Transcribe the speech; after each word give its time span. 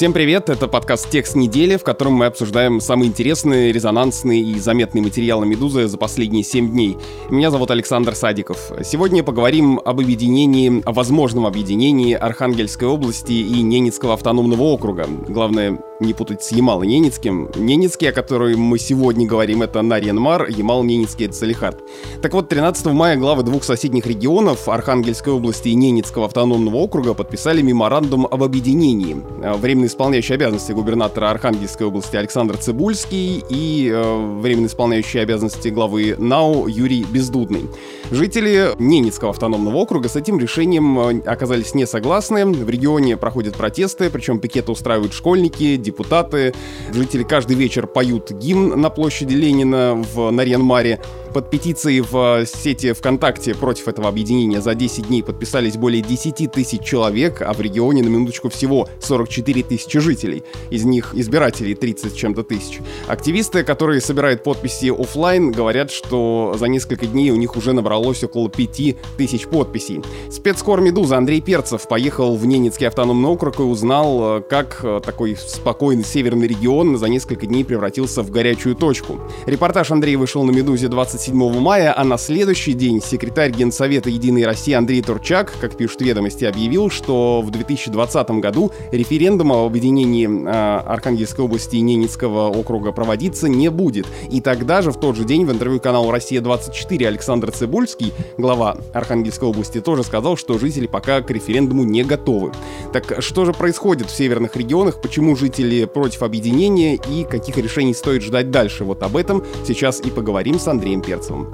Всем 0.00 0.14
привет, 0.14 0.48
это 0.48 0.66
подкаст 0.66 1.10
«Текст 1.10 1.36
недели», 1.36 1.76
в 1.76 1.84
котором 1.84 2.14
мы 2.14 2.24
обсуждаем 2.24 2.80
самые 2.80 3.10
интересные, 3.10 3.70
резонансные 3.70 4.40
и 4.40 4.58
заметные 4.58 5.02
материалы 5.02 5.44
«Медузы» 5.44 5.88
за 5.88 5.98
последние 5.98 6.42
7 6.42 6.70
дней. 6.70 6.96
Меня 7.28 7.50
зовут 7.50 7.70
Александр 7.70 8.14
Садиков. 8.14 8.72
Сегодня 8.82 9.22
поговорим 9.22 9.78
об 9.84 10.00
объединении, 10.00 10.82
о 10.86 10.92
возможном 10.92 11.44
объединении 11.44 12.14
Архангельской 12.14 12.88
области 12.88 13.32
и 13.32 13.60
Ненецкого 13.60 14.14
автономного 14.14 14.62
округа. 14.62 15.06
Главное, 15.28 15.78
не 16.00 16.14
путать 16.14 16.42
с 16.42 16.52
Ямало-Ненецким. 16.52 17.50
Ненецкий, 17.56 18.08
о 18.08 18.12
котором 18.12 18.60
мы 18.60 18.78
сегодня 18.78 19.26
говорим, 19.26 19.62
это 19.62 19.82
Нарьянмар, 19.82 20.48
Ямал-Ненецкий— 20.48 21.26
это 21.26 21.34
Салихард. 21.34 21.78
Так 22.22 22.32
вот, 22.32 22.48
13 22.48 22.86
мая 22.86 23.16
главы 23.16 23.42
двух 23.42 23.64
соседних 23.64 24.06
регионов, 24.06 24.68
Архангельской 24.68 25.32
области 25.32 25.68
и 25.68 25.74
Ненецкого 25.74 26.26
автономного 26.26 26.76
округа, 26.76 27.14
подписали 27.14 27.62
меморандум 27.62 28.26
об 28.26 28.42
объединении. 28.42 29.16
Временный 29.58 29.88
исполняющий 29.88 30.34
обязанности 30.34 30.72
губернатора 30.72 31.30
Архангельской 31.30 31.86
области 31.86 32.16
Александр 32.16 32.56
Цибульский 32.56 33.44
и 33.48 33.90
э, 33.92 34.38
временно 34.40 34.66
исполняющий 34.66 35.18
обязанности 35.18 35.68
главы 35.68 36.16
НАУ 36.18 36.66
Юрий 36.66 37.04
Бездудный. 37.04 37.68
Жители 38.10 38.70
Ненецкого 38.78 39.30
автономного 39.30 39.76
округа 39.76 40.08
с 40.08 40.16
этим 40.16 40.38
решением 40.38 40.98
э, 40.98 41.20
оказались 41.26 41.74
не 41.74 41.86
согласны. 41.86 42.46
В 42.46 42.68
регионе 42.68 43.16
проходят 43.16 43.56
протесты, 43.56 44.10
причем 44.10 44.40
пикеты 44.40 44.72
устраивают 44.72 45.12
школьники, 45.12 45.76
депутаты. 45.90 46.54
Жители 46.92 47.24
каждый 47.24 47.56
вечер 47.56 47.86
поют 47.86 48.30
гимн 48.30 48.80
на 48.80 48.90
площади 48.90 49.34
Ленина 49.34 49.94
в 49.94 50.30
Нарьянмаре. 50.30 51.00
Под 51.32 51.48
петицией 51.48 52.00
в 52.00 52.44
сети 52.44 52.92
ВКонтакте 52.92 53.54
против 53.54 53.86
этого 53.86 54.08
объединения 54.08 54.60
за 54.60 54.74
10 54.74 55.06
дней 55.06 55.22
подписались 55.22 55.76
более 55.76 56.02
10 56.02 56.50
тысяч 56.50 56.82
человек, 56.82 57.40
а 57.40 57.52
в 57.52 57.60
регионе 57.60 58.02
на 58.02 58.08
минуточку 58.08 58.48
всего 58.48 58.88
44 59.00 59.62
тысячи 59.62 60.00
жителей. 60.00 60.42
Из 60.70 60.84
них 60.84 61.14
избирателей 61.14 61.76
30 61.76 62.16
чем-то 62.16 62.42
тысяч. 62.42 62.80
Активисты, 63.06 63.62
которые 63.62 64.00
собирают 64.00 64.42
подписи 64.42 64.90
офлайн, 64.90 65.52
говорят, 65.52 65.92
что 65.92 66.56
за 66.58 66.66
несколько 66.66 67.06
дней 67.06 67.30
у 67.30 67.36
них 67.36 67.56
уже 67.56 67.72
набралось 67.72 68.24
около 68.24 68.50
5 68.50 68.96
тысяч 69.16 69.46
подписей. 69.46 70.02
Спецкор 70.30 70.80
«Медуза» 70.80 71.16
Андрей 71.16 71.40
Перцев 71.40 71.86
поехал 71.86 72.34
в 72.34 72.44
Ненецкий 72.44 72.88
автономный 72.88 73.28
округ 73.28 73.60
и 73.60 73.62
узнал, 73.62 74.42
как 74.42 74.84
такой 75.04 75.36
спокойный 75.36 76.04
северный 76.04 76.48
регион 76.48 76.98
за 76.98 77.06
несколько 77.06 77.46
дней 77.46 77.64
превратился 77.64 78.22
в 78.22 78.30
горячую 78.30 78.74
точку. 78.74 79.20
Репортаж 79.46 79.92
Андрей 79.92 80.16
вышел 80.16 80.42
на 80.42 80.50
«Медузе» 80.50 80.88
20 80.88 81.19
27 81.20 81.60
мая, 81.60 81.92
а 81.94 82.02
на 82.02 82.16
следующий 82.16 82.72
день 82.72 83.02
секретарь 83.02 83.50
Генсовета 83.50 84.08
«Единой 84.08 84.46
России» 84.46 84.72
Андрей 84.72 85.02
Турчак, 85.02 85.52
как 85.60 85.76
пишут 85.76 86.00
ведомости, 86.00 86.46
объявил, 86.46 86.88
что 86.88 87.42
в 87.42 87.50
2020 87.50 88.30
году 88.40 88.72
референдум 88.90 89.52
об 89.52 89.66
объединении 89.66 90.26
э, 90.26 90.50
Архангельской 90.50 91.44
области 91.44 91.76
и 91.76 91.82
Ненецкого 91.82 92.48
округа 92.48 92.92
проводиться 92.92 93.50
не 93.50 93.68
будет. 93.68 94.06
И 94.30 94.40
тогда 94.40 94.80
же, 94.80 94.92
в 94.92 94.96
тот 94.98 95.14
же 95.14 95.24
день, 95.24 95.44
в 95.44 95.52
интервью 95.52 95.78
каналу 95.78 96.10
«Россия-24» 96.10 97.06
Александр 97.06 97.50
Цибульский, 97.52 98.14
глава 98.38 98.78
Архангельской 98.94 99.46
области, 99.46 99.82
тоже 99.82 100.04
сказал, 100.04 100.38
что 100.38 100.58
жители 100.58 100.86
пока 100.86 101.20
к 101.20 101.30
референдуму 101.30 101.84
не 101.84 102.02
готовы. 102.02 102.52
Так 102.94 103.20
что 103.20 103.44
же 103.44 103.52
происходит 103.52 104.08
в 104.08 104.16
северных 104.16 104.56
регионах, 104.56 105.02
почему 105.02 105.36
жители 105.36 105.84
против 105.84 106.22
объединения 106.22 106.94
и 106.94 107.24
каких 107.24 107.58
решений 107.58 107.92
стоит 107.92 108.22
ждать 108.22 108.50
дальше? 108.50 108.84
Вот 108.84 109.02
об 109.02 109.18
этом 109.18 109.44
сейчас 109.66 110.00
и 110.00 110.10
поговорим 110.10 110.58
с 110.58 110.66
Андреем 110.66 111.02
Перцевым. 111.10 111.52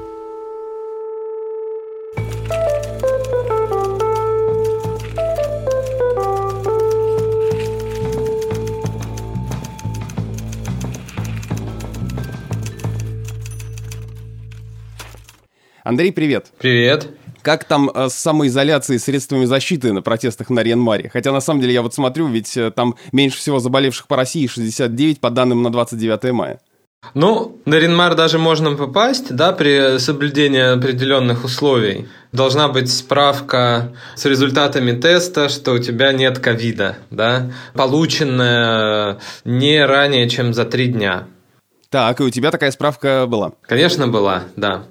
Андрей, 15.84 16.12
привет. 16.12 16.52
Привет. 16.58 17.08
Как 17.40 17.64
там 17.64 17.88
э, 17.88 18.10
с 18.10 18.12
самоизоляцией 18.12 18.98
средствами 18.98 19.46
защиты 19.46 19.94
на 19.94 20.02
протестах 20.02 20.50
на 20.50 20.62
Ренмаре? 20.62 21.08
Хотя, 21.08 21.32
на 21.32 21.40
самом 21.40 21.62
деле, 21.62 21.72
я 21.72 21.80
вот 21.80 21.94
смотрю, 21.94 22.26
ведь 22.26 22.54
э, 22.58 22.70
там 22.72 22.96
меньше 23.12 23.38
всего 23.38 23.58
заболевших 23.58 24.06
по 24.06 24.16
России 24.16 24.46
69 24.48 25.20
по 25.20 25.30
данным 25.30 25.62
на 25.62 25.72
29 25.72 26.32
мая. 26.32 26.60
Ну, 27.14 27.60
на 27.64 27.74
Ренмар 27.76 28.14
даже 28.14 28.38
можно 28.38 28.74
попасть, 28.74 29.34
да, 29.34 29.52
при 29.52 29.98
соблюдении 29.98 30.74
определенных 30.74 31.44
условий. 31.44 32.08
Должна 32.32 32.68
быть 32.68 32.92
справка 32.92 33.94
с 34.14 34.24
результатами 34.24 34.92
теста, 34.92 35.48
что 35.48 35.72
у 35.72 35.78
тебя 35.78 36.12
нет 36.12 36.38
ковида, 36.38 36.98
да, 37.10 37.50
полученная 37.74 39.18
не 39.44 39.84
ранее, 39.84 40.28
чем 40.28 40.52
за 40.52 40.64
три 40.64 40.88
дня. 40.88 41.26
Так, 41.88 42.20
и 42.20 42.24
у 42.24 42.30
тебя 42.30 42.50
такая 42.50 42.72
справка 42.72 43.26
была? 43.26 43.52
Конечно, 43.62 44.08
была, 44.08 44.42
да. 44.56 44.82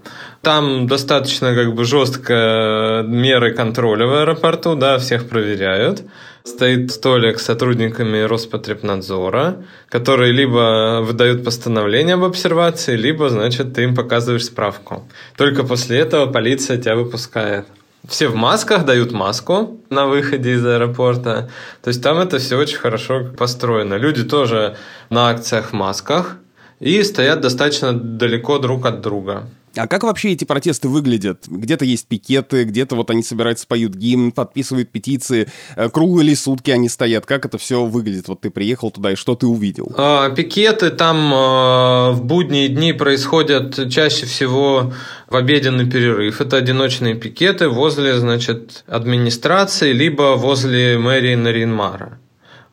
Там 0.46 0.86
достаточно 0.86 1.56
как 1.56 1.74
бы 1.74 1.86
жестко 1.86 3.04
меры 3.08 3.56
контроля 3.56 4.06
в 4.06 4.14
аэропорту, 4.14 4.76
да, 4.76 5.00
всех 5.00 5.28
проверяют. 5.28 6.04
Стоит 6.44 6.92
столик 6.92 7.40
с 7.40 7.46
сотрудниками 7.46 8.20
Роспотребнадзора, 8.20 9.64
которые 9.90 10.34
либо 10.34 11.02
выдают 11.02 11.44
постановление 11.44 12.14
об 12.14 12.24
обсервации, 12.24 12.96
либо, 12.96 13.30
значит, 13.30 13.74
ты 13.74 13.86
им 13.86 13.96
показываешь 13.96 14.46
справку. 14.46 15.10
Только 15.36 15.64
после 15.64 15.98
этого 15.98 16.32
полиция 16.32 16.78
тебя 16.78 16.96
выпускает. 16.96 17.66
Все 18.08 18.28
в 18.28 18.36
масках 18.36 18.86
дают 18.86 19.12
маску 19.14 19.82
на 19.90 20.06
выходе 20.06 20.52
из 20.52 20.64
аэропорта. 20.64 21.50
То 21.82 21.88
есть 21.88 22.04
там 22.04 22.20
это 22.20 22.38
все 22.38 22.56
очень 22.60 22.78
хорошо 22.78 23.32
построено. 23.36 23.96
Люди 23.96 24.24
тоже 24.24 24.78
на 25.10 25.30
акциях 25.30 25.72
в 25.72 25.74
масках 25.74 26.38
и 26.80 27.02
стоят 27.02 27.42
достаточно 27.42 27.94
далеко 27.94 28.60
друг 28.60 28.86
от 28.86 29.02
друга. 29.02 29.48
А 29.78 29.88
как 29.88 30.04
вообще 30.04 30.32
эти 30.32 30.46
протесты 30.46 30.88
выглядят? 30.88 31.46
Где-то 31.48 31.86
есть 31.86 32.08
пикеты, 32.08 32.64
где-то 32.64 32.96
вот 32.96 33.10
они 33.10 33.24
собираются, 33.24 33.68
поют 33.68 33.94
гимн, 33.94 34.32
подписывают 34.32 34.92
петиции. 34.92 35.48
Э, 35.76 35.90
круглые 35.90 36.30
ли 36.30 36.36
сутки 36.36 36.72
они 36.72 36.90
стоят? 36.90 37.26
Как 37.26 37.46
это 37.46 37.58
все 37.58 37.86
выглядит? 37.86 38.28
Вот 38.28 38.42
ты 38.42 38.50
приехал 38.50 38.92
туда, 38.92 39.12
и 39.12 39.16
что 39.16 39.36
ты 39.36 39.48
увидел? 39.48 39.92
А, 39.98 40.30
пикеты 40.30 40.90
там 40.90 41.32
а, 41.34 42.12
в 42.12 42.24
будние 42.24 42.70
дни 42.70 42.94
происходят 42.94 43.90
чаще 43.92 44.26
всего 44.26 44.94
в 45.28 45.36
обеденный 45.36 45.90
перерыв. 45.90 46.42
Это 46.42 46.58
одиночные 46.58 47.16
пикеты 47.16 47.70
возле, 47.70 48.18
значит, 48.18 48.84
администрации, 48.88 49.92
либо 49.92 50.36
возле 50.36 50.98
мэрии 50.98 51.36
Наринмара 51.36 52.20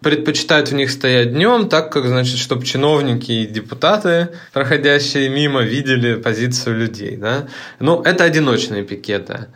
предпочитают 0.03 0.71
в 0.71 0.75
них 0.75 0.91
стоять 0.91 1.33
днем, 1.33 1.69
так 1.69 1.93
как, 1.93 2.07
значит, 2.07 2.39
чтобы 2.39 2.65
чиновники 2.65 3.33
и 3.33 3.47
депутаты, 3.47 4.29
проходящие 4.53 5.29
мимо, 5.29 5.63
видели 5.63 6.17
позицию 6.17 6.79
людей. 6.79 7.17
Да? 7.17 7.47
Ну, 7.79 8.03
это 8.03 8.25
одиночные 8.25 8.83
пикеты. 8.83 9.47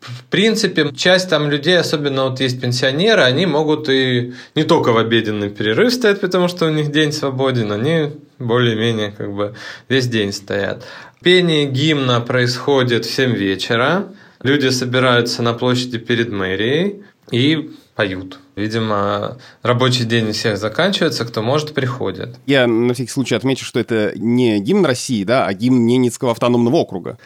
В 0.00 0.24
принципе, 0.30 0.90
часть 0.96 1.28
там 1.28 1.50
людей, 1.50 1.78
особенно 1.78 2.30
вот 2.30 2.40
есть 2.40 2.60
пенсионеры, 2.60 3.22
они 3.22 3.44
могут 3.44 3.88
и 3.90 4.32
не 4.54 4.64
только 4.64 4.92
в 4.92 4.96
обеденный 4.98 5.50
перерыв 5.50 5.92
стоять, 5.92 6.20
потому 6.20 6.48
что 6.48 6.66
у 6.66 6.70
них 6.70 6.90
день 6.90 7.12
свободен, 7.12 7.70
они 7.70 8.12
более-менее 8.38 9.12
как 9.12 9.32
бы 9.32 9.54
весь 9.90 10.06
день 10.06 10.32
стоят. 10.32 10.86
Пение 11.22 11.66
гимна 11.66 12.22
происходит 12.22 13.04
в 13.04 13.10
7 13.10 13.34
вечера. 13.34 14.06
Люди 14.42 14.68
собираются 14.68 15.42
на 15.42 15.52
площади 15.52 15.98
перед 15.98 16.30
мэрией 16.30 17.02
и 17.30 17.70
поют. 18.00 18.38
Видимо, 18.56 19.36
рабочий 19.62 20.04
день 20.04 20.30
у 20.30 20.32
всех 20.32 20.56
заканчивается, 20.56 21.26
кто 21.26 21.42
может, 21.42 21.74
приходит. 21.74 22.36
Я 22.46 22.66
на 22.66 22.94
всякий 22.94 23.10
случай 23.10 23.34
отмечу, 23.34 23.66
что 23.66 23.78
это 23.78 24.12
не 24.16 24.58
гимн 24.58 24.86
России, 24.86 25.22
да, 25.22 25.44
а 25.44 25.52
гимн 25.52 25.84
Ненецкого 25.84 26.30
автономного 26.30 26.76
округа. 26.76 27.18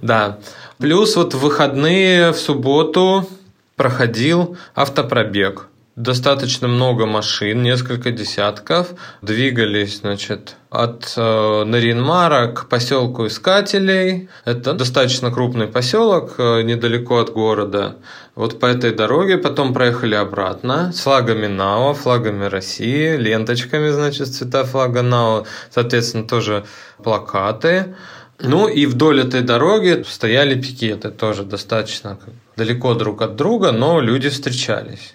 Да. 0.00 0.38
Плюс 0.78 1.16
вот 1.16 1.34
в 1.34 1.38
выходные 1.40 2.32
в 2.32 2.38
субботу 2.38 3.28
проходил 3.76 4.56
автопробег 4.74 5.68
достаточно 5.96 6.68
много 6.68 7.06
машин, 7.06 7.62
несколько 7.62 8.10
десятков, 8.10 8.94
двигались, 9.20 9.98
значит, 9.98 10.56
от 10.70 11.12
э, 11.16 11.64
Наринмара 11.64 12.48
к 12.48 12.68
поселку 12.68 13.26
Искателей. 13.26 14.28
Это 14.46 14.72
достаточно 14.72 15.30
крупный 15.30 15.66
поселок, 15.66 16.34
э, 16.38 16.62
недалеко 16.62 17.18
от 17.18 17.30
города. 17.32 17.96
Вот 18.34 18.58
по 18.58 18.66
этой 18.66 18.92
дороге 18.92 19.36
потом 19.36 19.74
проехали 19.74 20.14
обратно 20.14 20.92
флагами 20.92 21.46
НАО, 21.46 21.92
флагами 21.92 22.46
России, 22.46 23.16
ленточками, 23.16 23.90
значит, 23.90 24.28
цвета 24.28 24.64
флага 24.64 25.02
НАО, 25.02 25.44
соответственно, 25.70 26.26
тоже 26.26 26.64
плакаты. 27.02 27.94
Ну 28.38 28.66
и 28.66 28.86
вдоль 28.86 29.20
этой 29.20 29.42
дороги 29.42 30.04
стояли 30.08 30.60
пикеты, 30.60 31.10
тоже 31.10 31.44
достаточно 31.44 32.18
далеко 32.56 32.94
друг 32.94 33.20
от 33.20 33.36
друга, 33.36 33.72
но 33.72 34.00
люди 34.00 34.30
встречались. 34.30 35.14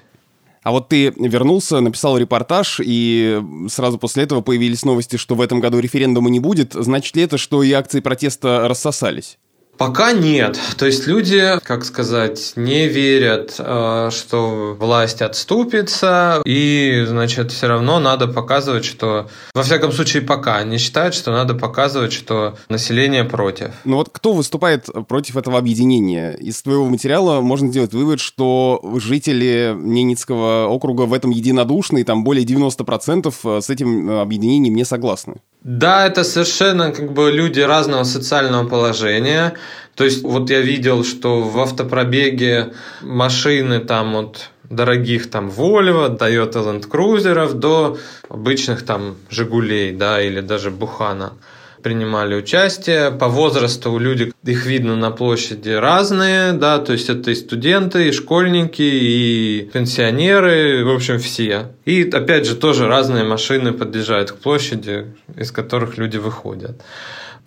А 0.68 0.72
вот 0.72 0.90
ты 0.90 1.14
вернулся, 1.16 1.80
написал 1.80 2.18
репортаж, 2.18 2.82
и 2.84 3.42
сразу 3.70 3.98
после 3.98 4.24
этого 4.24 4.42
появились 4.42 4.84
новости, 4.84 5.16
что 5.16 5.36
в 5.36 5.40
этом 5.40 5.62
году 5.62 5.80
референдума 5.80 6.30
не 6.30 6.42
будет. 6.42 6.74
Значит 6.74 7.16
ли 7.16 7.24
это, 7.24 7.38
что 7.38 7.64
и 7.64 7.72
акции 7.72 8.02
протеста 8.02 8.68
рассосались? 8.68 9.38
Пока 9.78 10.12
нет. 10.12 10.60
То 10.78 10.88
есть 10.88 11.06
люди, 11.06 11.60
как 11.64 11.86
сказать, 11.86 12.54
не 12.56 12.88
верят, 12.88 13.56
э, 13.60 14.10
что 14.12 14.76
власть 14.80 15.22
отступится, 15.22 16.42
и, 16.46 17.06
значит, 17.08 17.52
все 17.52 17.68
равно 17.68 18.00
надо 18.00 18.28
показывать, 18.28 18.86
что, 18.86 19.30
во 19.54 19.64
всяком 19.64 19.92
случае, 19.92 20.24
пока 20.24 20.56
они 20.56 20.80
считают, 20.80 21.14
что 21.14 21.32
надо 21.32 21.54
показывать, 21.54 22.12
что 22.12 22.58
население 22.70 23.24
против. 23.24 23.72
Ну 23.86 23.98
вот 23.98 24.10
кто 24.12 24.34
выступает 24.34 24.88
против 25.08 25.38
этого 25.38 25.60
объединения? 25.60 26.32
Из 26.34 26.62
твоего 26.62 26.86
материала 26.86 27.42
можно 27.42 27.70
сделать 27.70 27.94
вывод, 27.94 28.20
что 28.20 28.82
жители 28.98 29.76
Ненецкого 29.78 30.68
округа 30.68 31.04
в 31.04 31.14
этом 31.14 31.30
единодушны, 31.32 32.00
и 32.00 32.04
там 32.04 32.24
более 32.24 32.46
90% 32.46 33.62
с 33.62 33.70
этим 33.70 34.10
объединением 34.10 34.76
не 34.76 34.86
согласны. 34.86 35.36
Да, 35.64 36.08
это 36.08 36.24
совершенно 36.24 36.92
как 36.92 37.12
бы 37.14 37.30
люди 37.32 37.60
разного 37.60 38.04
социального 38.06 38.68
положения. 38.68 39.54
То 39.96 40.04
есть 40.04 40.24
вот 40.24 40.50
я 40.50 40.62
видел, 40.62 41.04
что 41.04 41.42
в 41.42 41.60
автопробеге 41.60 42.74
машины 43.02 43.80
там 43.80 44.14
вот 44.14 44.50
дорогих 44.70 45.30
там 45.30 45.50
Volvo, 45.50 46.18
Toyota 46.18 46.64
Land 46.64 46.90
Cruiser 46.90 47.54
до 47.54 47.98
обычных 48.30 48.86
там 48.86 49.16
Жигулей, 49.30 49.92
да, 49.92 50.22
или 50.22 50.42
даже 50.42 50.72
Бухана 50.72 51.34
принимали 51.82 52.36
участие. 52.36 53.12
По 53.12 53.28
возрасту 53.28 53.98
люди, 53.98 54.34
их 54.44 54.66
видно 54.66 54.96
на 54.96 55.12
площади 55.12 55.70
разные, 55.70 56.54
да, 56.54 56.80
то 56.80 56.94
есть 56.94 57.10
это 57.10 57.32
и 57.32 57.36
студенты, 57.36 58.10
и 58.10 58.12
школьники, 58.12 58.82
и 58.82 59.70
пенсионеры, 59.74 60.84
в 60.84 60.90
общем, 60.90 61.20
все. 61.20 61.72
И 61.86 62.04
опять 62.04 62.46
же 62.46 62.56
тоже 62.56 62.88
разные 62.88 63.24
машины 63.24 63.72
подъезжают 63.72 64.32
к 64.32 64.36
площади, 64.36 65.14
из 65.36 65.52
которых 65.52 65.98
люди 65.98 66.18
выходят. 66.18 66.82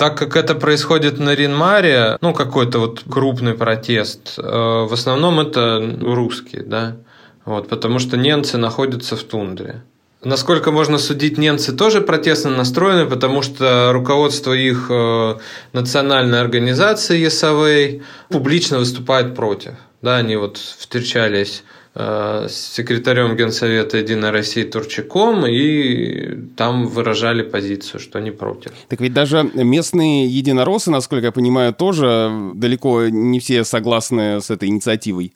Так 0.00 0.16
как 0.16 0.34
это 0.34 0.54
происходит 0.54 1.18
на 1.18 1.34
Ринмаре, 1.34 2.16
ну, 2.22 2.32
какой-то 2.32 2.78
вот 2.78 3.02
крупный 3.06 3.52
протест, 3.52 4.38
э, 4.38 4.42
в 4.42 4.90
основном 4.94 5.40
это 5.40 5.78
русские, 6.00 6.62
да, 6.62 6.96
вот, 7.44 7.68
потому 7.68 7.98
что 7.98 8.16
немцы 8.16 8.56
находятся 8.56 9.14
в 9.14 9.22
тундре. 9.22 9.82
Насколько 10.24 10.70
можно 10.70 10.96
судить, 10.96 11.36
немцы 11.36 11.76
тоже 11.76 12.00
протестно 12.00 12.48
настроены, 12.48 13.10
потому 13.10 13.42
что 13.42 13.90
руководство 13.92 14.54
их 14.54 14.86
э, 14.88 15.34
национальной 15.74 16.40
организации 16.40 17.18
ЕСАВЭЙ 17.18 18.02
публично 18.30 18.78
выступает 18.78 19.36
против. 19.36 19.74
Да, 20.00 20.16
они 20.16 20.36
вот 20.36 20.56
встречались 20.56 21.62
с 21.94 22.52
секретарем 22.52 23.36
Генсовета 23.36 23.98
Единой 23.98 24.30
России 24.30 24.62
Турчаком 24.62 25.44
и 25.46 26.36
там 26.56 26.86
выражали 26.86 27.42
позицию, 27.42 28.00
что 28.00 28.18
они 28.18 28.30
против. 28.30 28.72
Так 28.88 29.00
ведь 29.00 29.12
даже 29.12 29.50
местные 29.54 30.26
единороссы, 30.26 30.90
насколько 30.90 31.26
я 31.26 31.32
понимаю, 31.32 31.74
тоже 31.74 32.30
далеко 32.54 33.08
не 33.08 33.40
все 33.40 33.64
согласны 33.64 34.40
с 34.40 34.50
этой 34.50 34.68
инициативой. 34.68 35.32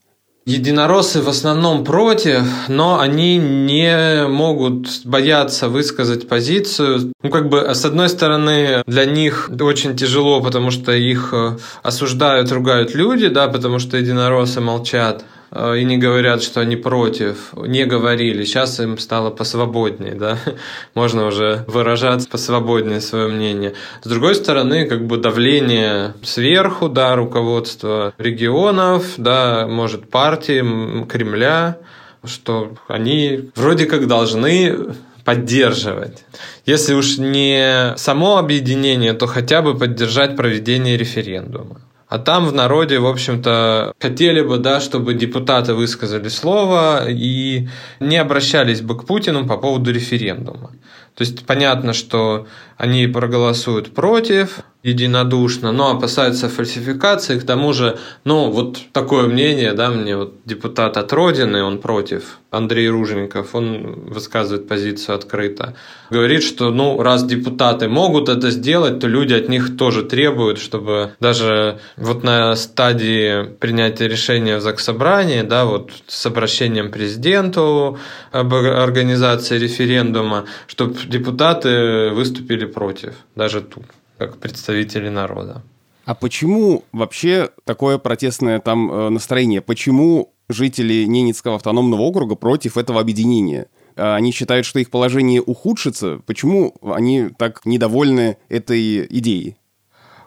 Единороссы 0.46 1.22
в 1.22 1.28
основном 1.30 1.84
против, 1.84 2.42
но 2.68 3.00
они 3.00 3.38
не 3.38 4.28
могут 4.28 5.06
бояться 5.06 5.70
высказать 5.70 6.28
позицию. 6.28 7.12
Ну, 7.22 7.30
как 7.30 7.48
бы, 7.48 7.74
с 7.74 7.82
одной 7.86 8.10
стороны, 8.10 8.82
для 8.86 9.06
них 9.06 9.50
очень 9.58 9.96
тяжело, 9.96 10.42
потому 10.42 10.70
что 10.70 10.92
их 10.92 11.30
э, 11.32 11.56
осуждают, 11.82 12.52
ругают 12.52 12.94
люди, 12.94 13.28
да, 13.28 13.48
потому 13.48 13.78
что 13.78 13.96
единороссы 13.96 14.60
молчат. 14.60 15.24
Э, 15.54 15.78
и 15.78 15.84
не 15.84 15.96
говорят, 15.96 16.42
что 16.42 16.60
они 16.60 16.76
против, 16.76 17.52
не 17.54 17.86
говорили. 17.86 18.44
Сейчас 18.44 18.80
им 18.80 18.98
стало 18.98 19.30
посвободнее, 19.30 20.14
да, 20.14 20.38
можно 20.94 21.26
уже 21.26 21.64
выражать 21.68 22.28
посвободнее 22.28 23.00
свое 23.00 23.28
мнение. 23.28 23.74
С 24.02 24.08
другой 24.08 24.34
стороны, 24.34 24.86
как 24.86 25.06
бы 25.06 25.16
давление 25.16 26.14
сверху, 26.22 26.88
да, 26.88 27.14
руководство 27.14 28.12
регионов, 28.18 29.14
да, 29.16 29.66
может 29.68 30.10
партии 30.10 31.04
Кремля, 31.06 31.78
что 32.24 32.74
они 32.88 33.50
вроде 33.54 33.86
как 33.86 34.08
должны 34.08 34.96
поддерживать. 35.24 36.24
Если 36.66 36.94
уж 36.94 37.18
не 37.18 37.94
само 37.96 38.38
объединение, 38.38 39.14
то 39.14 39.26
хотя 39.26 39.62
бы 39.62 39.76
поддержать 39.78 40.36
проведение 40.36 40.96
референдума. 40.96 41.80
А 42.14 42.18
там 42.20 42.46
в 42.46 42.52
народе, 42.52 43.00
в 43.00 43.08
общем-то, 43.08 43.92
хотели 43.98 44.40
бы, 44.40 44.58
да, 44.58 44.78
чтобы 44.78 45.14
депутаты 45.14 45.74
высказали 45.74 46.28
слово 46.28 47.10
и 47.10 47.68
не 47.98 48.18
обращались 48.18 48.82
бы 48.82 48.96
к 48.96 49.04
Путину 49.04 49.48
по 49.48 49.56
поводу 49.56 49.90
референдума. 49.90 50.70
То 51.16 51.22
есть 51.24 51.44
понятно, 51.44 51.92
что 51.92 52.46
они 52.76 53.08
проголосуют 53.08 53.92
против 53.92 54.60
единодушно, 54.84 55.72
но 55.72 55.90
опасаются 55.90 56.48
фальсификации. 56.48 57.38
К 57.40 57.44
тому 57.44 57.72
же, 57.72 57.98
ну, 58.24 58.50
вот 58.50 58.78
такое 58.92 59.26
мнение, 59.26 59.72
да, 59.72 59.88
мне 59.88 60.14
вот 60.16 60.34
депутат 60.44 60.98
от 60.98 61.12
Родины, 61.12 61.64
он 61.64 61.78
против, 61.78 62.38
Андрей 62.50 62.88
Руженков, 62.90 63.54
он 63.54 64.10
высказывает 64.10 64.68
позицию 64.68 65.16
открыто. 65.16 65.74
Говорит, 66.10 66.42
что, 66.42 66.70
ну, 66.70 67.02
раз 67.02 67.24
депутаты 67.24 67.88
могут 67.88 68.28
это 68.28 68.50
сделать, 68.50 69.00
то 69.00 69.08
люди 69.08 69.32
от 69.32 69.48
них 69.48 69.76
тоже 69.78 70.02
требуют, 70.02 70.58
чтобы 70.58 71.12
даже 71.18 71.78
вот 71.96 72.22
на 72.22 72.54
стадии 72.54 73.44
принятия 73.44 74.06
решения 74.06 74.58
в 74.58 74.60
Заксобрании, 74.60 75.40
да, 75.40 75.64
вот 75.64 75.92
с 76.06 76.26
обращением 76.26 76.90
президенту 76.90 77.98
об 78.32 78.52
организации 78.54 79.58
референдума, 79.58 80.44
чтобы 80.66 80.94
депутаты 81.06 82.10
выступили 82.10 82.66
против, 82.66 83.14
даже 83.34 83.62
тут, 83.62 83.84
как 84.18 84.38
представители 84.38 85.08
народа. 85.08 85.62
А 86.04 86.14
почему 86.14 86.84
вообще 86.92 87.50
такое 87.64 87.98
протестное 87.98 88.60
там 88.60 88.92
э, 88.92 89.08
настроение? 89.08 89.60
Почему 89.60 90.32
жители 90.48 91.04
Ненецкого 91.04 91.56
автономного 91.56 92.02
округа 92.02 92.34
против 92.34 92.76
этого 92.76 93.00
объединения? 93.00 93.66
А 93.96 94.16
они 94.16 94.32
считают, 94.32 94.66
что 94.66 94.78
их 94.78 94.90
положение 94.90 95.40
ухудшится. 95.40 96.20
Почему 96.26 96.74
они 96.82 97.30
так 97.38 97.64
недовольны 97.64 98.36
этой 98.48 99.06
идеей? 99.06 99.56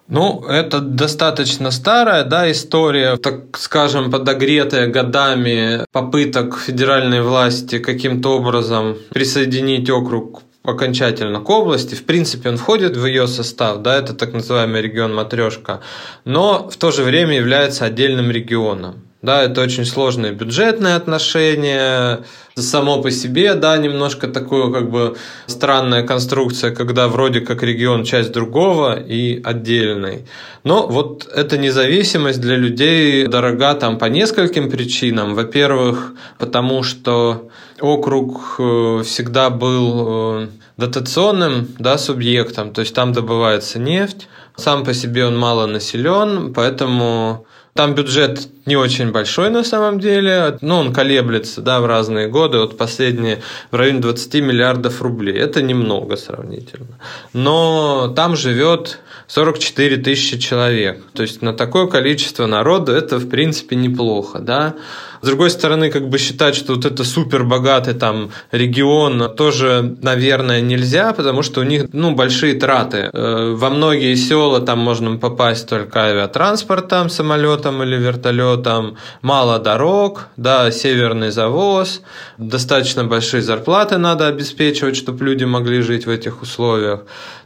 Ну, 0.08 0.46
это 0.46 0.80
достаточно 0.80 1.70
старая 1.70 2.24
да, 2.24 2.50
история, 2.50 3.18
так 3.18 3.58
скажем, 3.58 4.10
подогретая 4.10 4.88
годами 4.88 5.86
попыток 5.92 6.58
федеральной 6.58 7.22
власти 7.22 7.80
каким-то 7.80 8.38
образом 8.38 8.96
присоединить 9.10 9.90
округ 9.90 10.44
окончательно 10.68 11.40
к 11.40 11.50
области. 11.50 11.96
В 11.96 12.04
принципе, 12.04 12.50
он 12.50 12.58
входит 12.58 12.98
в 12.98 13.06
ее 13.06 13.28
состав, 13.28 13.82
да, 13.82 13.98
это 13.98 14.14
так 14.14 14.34
называемый 14.34 14.82
регион 14.82 15.16
матрешка, 15.16 15.82
но 16.26 16.70
в 16.70 16.78
то 16.78 16.92
же 16.92 17.04
время 17.04 17.36
является 17.36 17.86
отдельным 17.86 18.32
регионом. 18.32 19.04
Да, 19.24 19.42
это 19.44 19.62
очень 19.62 19.84
сложные 19.84 20.32
бюджетные 20.32 20.94
отношения, 20.94 22.24
само 22.56 23.02
по 23.02 23.10
себе, 23.10 23.56
да, 23.56 23.76
немножко 23.76 24.28
такое 24.28 24.72
как 24.72 24.92
бы 24.92 25.18
странная 25.48 26.04
конструкция, 26.04 26.70
когда 26.74 27.08
вроде 27.08 27.42
как 27.42 27.64
регион 27.64 28.04
часть 28.04 28.32
другого 28.32 29.00
и 29.00 29.42
отдельный. 29.44 30.28
Но 30.64 30.86
вот 30.88 31.28
эта 31.34 31.58
независимость 31.58 32.40
для 32.40 32.58
людей 32.58 33.26
дорога 33.26 33.74
там 33.74 33.98
по 33.98 34.06
нескольким 34.06 34.70
причинам. 34.70 35.34
Во-первых, 35.34 36.14
потому 36.38 36.84
что 36.84 37.50
округ 37.80 38.56
э, 38.60 39.02
всегда 39.04 39.50
был 39.50 40.44
э, 40.44 40.48
дотационным 40.78 41.68
да, 41.80 41.98
субъектом, 41.98 42.74
то 42.74 42.82
есть 42.82 42.94
там 42.94 43.14
добывается 43.14 43.80
нефть, 43.80 44.28
сам 44.56 44.84
по 44.84 44.94
себе 44.94 45.26
он 45.26 45.38
мало 45.38 45.66
населен, 45.66 46.54
поэтому 46.54 47.46
там 47.78 47.94
бюджет 47.94 48.50
не 48.66 48.76
очень 48.76 49.12
большой 49.12 49.52
на 49.52 49.64
самом 49.64 50.00
деле, 50.00 50.58
но 50.62 50.80
он 50.80 50.92
колеблется 50.92 51.62
да, 51.62 51.80
в 51.80 51.86
разные 51.86 52.28
годы, 52.28 52.58
вот 52.58 52.76
последние 52.76 53.44
в 53.70 53.76
районе 53.76 54.00
20 54.00 54.34
миллиардов 54.42 55.00
рублей. 55.02 55.38
Это 55.38 55.62
немного 55.62 56.18
сравнительно. 56.18 57.00
Но 57.34 58.12
там 58.16 58.36
живет 58.36 59.00
44 59.28 59.98
тысячи 59.98 60.40
человек. 60.40 61.04
То 61.14 61.22
есть 61.22 61.44
на 61.44 61.54
такое 61.54 61.86
количество 61.86 62.48
народа 62.48 62.94
это 62.94 63.20
в 63.20 63.30
принципе 63.30 63.76
неплохо. 63.76 64.40
Да? 64.40 64.74
С 65.22 65.28
другой 65.28 65.50
стороны, 65.50 65.90
как 65.90 66.10
бы 66.10 66.18
считать, 66.18 66.56
что 66.56 66.76
вот 66.76 66.86
это 66.86 67.04
супер 67.04 67.44
богатый 67.44 67.94
там 67.94 68.30
регион 68.52 69.36
тоже, 69.36 69.98
наверное, 70.02 70.62
нельзя, 70.62 71.14
потому 71.14 71.44
что 71.44 71.62
у 71.62 71.64
них 71.64 71.86
ну, 71.94 72.16
большие 72.16 72.54
траты. 72.56 73.10
Э, 73.12 73.54
во 73.56 73.70
многие 73.70 74.16
села 74.16 74.60
там 74.60 74.80
можно 74.80 75.18
попасть 75.18 75.68
только 75.68 76.06
авиатранспортом, 76.06 77.10
самолетом 77.10 77.84
или 77.84 77.96
вертолетом, 77.96 78.98
мало 79.22 79.60
дорог, 79.60 80.28
да, 80.38 80.72
северный 80.72 81.32
завоз, 81.32 82.02
достаточно 82.38 83.04
большие 83.04 83.42
зарплаты 83.42 83.98
надо 83.98 84.28
обеспечивать, 84.28 84.96
чтобы 84.96 85.26
люди 85.26 85.44
могли 85.44 85.82
жить 85.82 86.06
в 86.06 86.10
этих 86.10 86.42
условиях. 86.42 87.02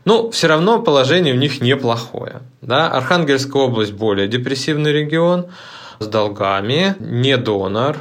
Ну, 0.05 0.31
все 0.31 0.47
равно 0.47 0.81
положение 0.81 1.33
у 1.33 1.37
них 1.37 1.61
неплохое. 1.61 2.41
Да? 2.61 2.89
Архангельская 2.89 3.61
область 3.61 3.93
более 3.93 4.27
депрессивный 4.27 4.91
регион, 4.91 5.47
с 6.01 6.07
долгами, 6.07 6.95
не 6.99 7.37
донор. 7.37 7.97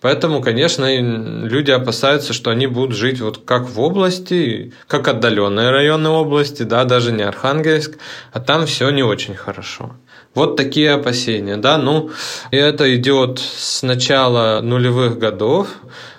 Поэтому, 0.00 0.40
конечно, 0.40 0.86
люди 0.98 1.70
опасаются, 1.70 2.32
что 2.32 2.50
они 2.50 2.66
будут 2.66 2.96
жить 2.96 3.20
вот 3.20 3.42
как 3.44 3.68
в 3.68 3.78
области, 3.80 4.72
как 4.86 5.08
отдаленные 5.08 5.70
районы 5.70 6.08
области, 6.08 6.62
да, 6.62 6.84
даже 6.84 7.12
не 7.12 7.22
Архангельск, 7.22 7.98
а 8.32 8.40
там 8.40 8.64
все 8.64 8.88
не 8.90 9.02
очень 9.02 9.34
хорошо. 9.34 9.92
Вот 10.34 10.56
такие 10.56 10.92
опасения, 10.92 11.56
да, 11.56 11.76
ну, 11.76 12.10
и 12.52 12.56
это 12.56 12.94
идет 12.94 13.40
с 13.40 13.82
начала 13.82 14.60
нулевых 14.62 15.18
годов, 15.18 15.68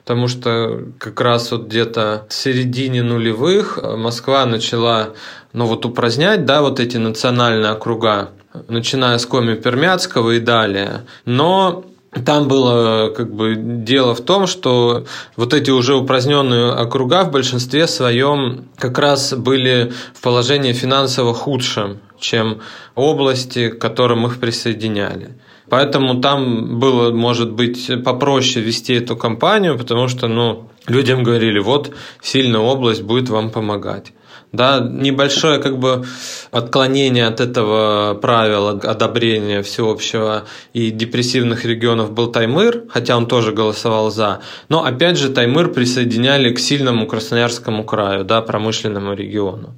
потому 0.03 0.27
что 0.27 0.89
как 0.99 1.21
раз 1.21 1.51
вот 1.51 1.67
где-то 1.67 2.27
в 2.29 2.33
середине 2.33 3.03
нулевых 3.03 3.79
Москва 3.81 4.45
начала, 4.45 5.11
ну, 5.53 5.65
вот 5.65 5.85
упразднять, 5.85 6.45
да, 6.45 6.61
вот 6.61 6.81
эти 6.81 6.97
национальные 6.97 7.71
округа, 7.71 8.31
начиная 8.67 9.17
с 9.17 9.25
Коми-Пермяцкого 9.25 10.31
и 10.31 10.39
далее. 10.39 11.05
Но 11.25 11.85
там 12.25 12.47
было 12.47 13.09
как 13.15 13.33
бы 13.33 13.55
дело 13.55 14.13
в 14.13 14.21
том, 14.21 14.45
что 14.45 15.05
вот 15.37 15.53
эти 15.53 15.71
уже 15.71 15.95
упраздненные 15.95 16.71
округа 16.71 17.23
в 17.23 17.31
большинстве 17.31 17.87
своем 17.87 18.65
как 18.77 18.99
раз 18.99 19.33
были 19.33 19.93
в 20.13 20.21
положении 20.21 20.73
финансово 20.73 21.33
худшем, 21.33 21.99
чем 22.19 22.59
области, 22.95 23.69
к 23.69 23.79
которым 23.79 24.25
их 24.27 24.39
присоединяли. 24.39 25.37
Поэтому 25.69 26.19
там 26.19 26.79
было, 26.79 27.11
может 27.13 27.53
быть, 27.53 27.89
попроще 28.03 28.63
вести 28.63 28.95
эту 28.95 29.15
кампанию, 29.15 29.77
потому 29.77 30.09
что 30.09 30.27
ну, 30.27 30.69
людям 30.87 31.23
говорили, 31.23 31.59
вот 31.59 31.95
сильная 32.21 32.59
область 32.59 33.03
будет 33.03 33.29
вам 33.29 33.49
помогать. 33.51 34.11
Да, 34.51 34.79
небольшое 34.81 35.59
как 35.59 35.77
бы 35.79 36.05
отклонение 36.51 37.25
от 37.25 37.39
этого 37.39 38.15
правила 38.15 38.71
одобрения 38.71 39.61
всеобщего 39.61 40.43
и 40.73 40.91
депрессивных 40.91 41.63
регионов 41.63 42.11
был 42.11 42.31
Таймыр, 42.31 42.83
хотя 42.89 43.15
он 43.15 43.27
тоже 43.27 43.53
голосовал 43.53 44.11
за. 44.11 44.41
Но 44.67 44.83
опять 44.83 45.17
же 45.17 45.29
Таймыр 45.29 45.69
присоединяли 45.69 46.53
к 46.53 46.59
сильному 46.59 47.07
Красноярскому 47.07 47.85
краю, 47.85 48.25
да, 48.25 48.41
промышленному 48.41 49.13
региону. 49.13 49.75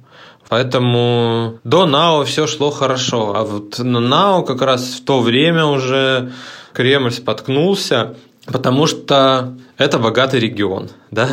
Поэтому 0.48 1.58
до 1.64 1.86
НАО 1.86 2.24
все 2.24 2.46
шло 2.46 2.70
хорошо. 2.70 3.34
А 3.36 3.44
вот 3.44 3.78
на 3.78 4.00
НАО 4.00 4.42
как 4.42 4.60
раз 4.62 4.82
в 4.82 5.04
то 5.04 5.20
время 5.20 5.64
уже 5.66 6.32
Кремль 6.72 7.12
споткнулся, 7.12 8.16
потому 8.46 8.86
что 8.86 9.54
это 9.78 9.98
богатый 9.98 10.40
регион, 10.40 10.90
да? 11.10 11.28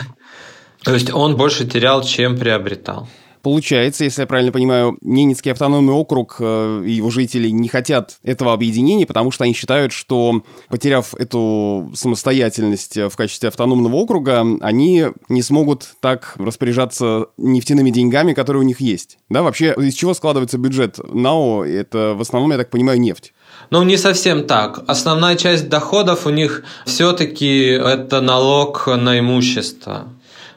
То 0.84 0.94
есть 0.94 1.12
он 1.12 1.36
больше 1.36 1.66
терял, 1.66 2.04
чем 2.04 2.38
приобретал. 2.38 3.08
Получается, 3.42 4.04
если 4.04 4.22
я 4.22 4.28
правильно 4.28 4.52
понимаю, 4.52 4.98
Ненецкий 5.02 5.52
автономный 5.52 5.94
округ 5.94 6.38
э, 6.40 6.84
и 6.86 6.92
его 6.92 7.10
жители 7.10 7.50
не 7.50 7.68
хотят 7.68 8.18
этого 8.24 8.54
объединения, 8.54 9.08
потому 9.08 9.32
что 9.32 9.46
они 9.46 9.54
считают, 9.54 9.94
что, 9.94 10.44
потеряв 10.70 11.16
эту 11.16 11.92
самостоятельность 11.96 12.98
в 12.98 13.16
качестве 13.16 13.50
автономного 13.50 13.96
округа, 13.96 14.46
они 14.62 15.06
не 15.28 15.42
смогут 15.42 15.88
так 16.02 16.36
распоряжаться 16.38 17.28
нефтяными 17.38 17.90
деньгами, 17.90 18.34
которые 18.34 18.62
у 18.62 18.66
них 18.66 18.80
есть. 18.80 19.18
Да, 19.30 19.42
вообще, 19.42 19.74
из 19.76 19.96
чего 19.96 20.14
складывается 20.14 20.60
бюджет 20.60 21.00
НАО? 21.12 21.66
Это 21.66 22.14
в 22.16 22.22
основном, 22.22 22.52
я 22.52 22.58
так 22.58 22.70
понимаю, 22.70 23.00
нефть. 23.00 23.34
Ну, 23.72 23.82
не 23.84 23.98
совсем 23.98 24.46
так. 24.46 24.84
Основная 24.88 25.36
часть 25.36 25.68
доходов 25.68 26.28
у 26.28 26.30
них 26.30 26.64
все-таки 26.86 27.70
это 27.70 28.22
налог 28.22 28.86
на 28.88 29.18
имущество 29.18 30.08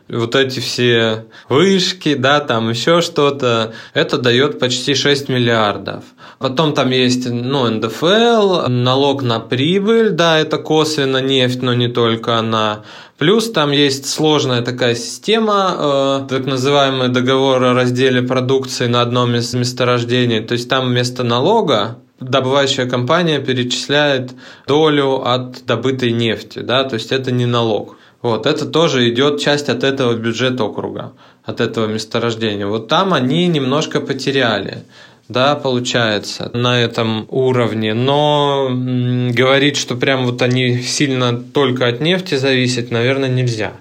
вот 0.08 0.34
эти 0.34 0.60
все 0.60 1.26
вышки, 1.48 2.14
да, 2.14 2.40
там 2.40 2.70
еще 2.70 3.00
что-то, 3.00 3.72
это 3.94 4.18
дает 4.18 4.58
почти 4.58 4.94
6 4.94 5.28
миллиардов. 5.28 6.04
Потом 6.38 6.74
там 6.74 6.90
есть, 6.90 7.28
ну, 7.30 7.68
НДФЛ, 7.70 8.68
налог 8.68 9.22
на 9.22 9.40
прибыль, 9.40 10.10
да, 10.10 10.38
это 10.38 10.58
косвенно 10.58 11.18
нефть, 11.18 11.62
но 11.62 11.74
не 11.74 11.88
только 11.88 12.36
она. 12.36 12.82
Плюс 13.16 13.50
там 13.50 13.70
есть 13.70 14.08
сложная 14.10 14.62
такая 14.62 14.94
система, 14.94 15.76
э, 15.78 16.26
так 16.28 16.46
называемый 16.46 17.08
договор 17.08 17.62
о 17.62 17.74
разделе 17.74 18.22
продукции 18.22 18.86
на 18.86 19.00
одном 19.00 19.34
из 19.36 19.54
месторождений. 19.54 20.40
То 20.40 20.52
есть 20.52 20.68
там 20.68 20.88
вместо 20.88 21.22
налога 21.22 21.98
добывающая 22.20 22.86
компания 22.86 23.38
перечисляет 23.38 24.32
долю 24.66 25.22
от 25.26 25.64
добытой 25.64 26.12
нефти, 26.12 26.60
да, 26.60 26.84
то 26.84 26.94
есть 26.94 27.12
это 27.12 27.32
не 27.32 27.46
налог. 27.46 27.96
Вот, 28.24 28.46
это 28.46 28.64
тоже 28.64 29.10
идет 29.10 29.38
часть 29.38 29.68
от 29.68 29.84
этого 29.84 30.14
бюджета 30.14 30.64
округа, 30.64 31.12
от 31.44 31.60
этого 31.60 31.86
месторождения. 31.86 32.66
Вот 32.66 32.88
там 32.88 33.12
они 33.12 33.46
немножко 33.48 34.00
потеряли. 34.00 34.84
Да, 35.28 35.54
получается, 35.56 36.50
на 36.54 36.80
этом 36.80 37.26
уровне. 37.28 37.92
Но 37.92 38.70
говорить, 38.70 39.76
что 39.76 39.94
прям 39.94 40.24
вот 40.24 40.40
они 40.40 40.78
сильно 40.78 41.38
только 41.38 41.86
от 41.86 42.00
нефти 42.00 42.36
зависят, 42.36 42.90
наверное, 42.90 43.28
нельзя. 43.28 43.74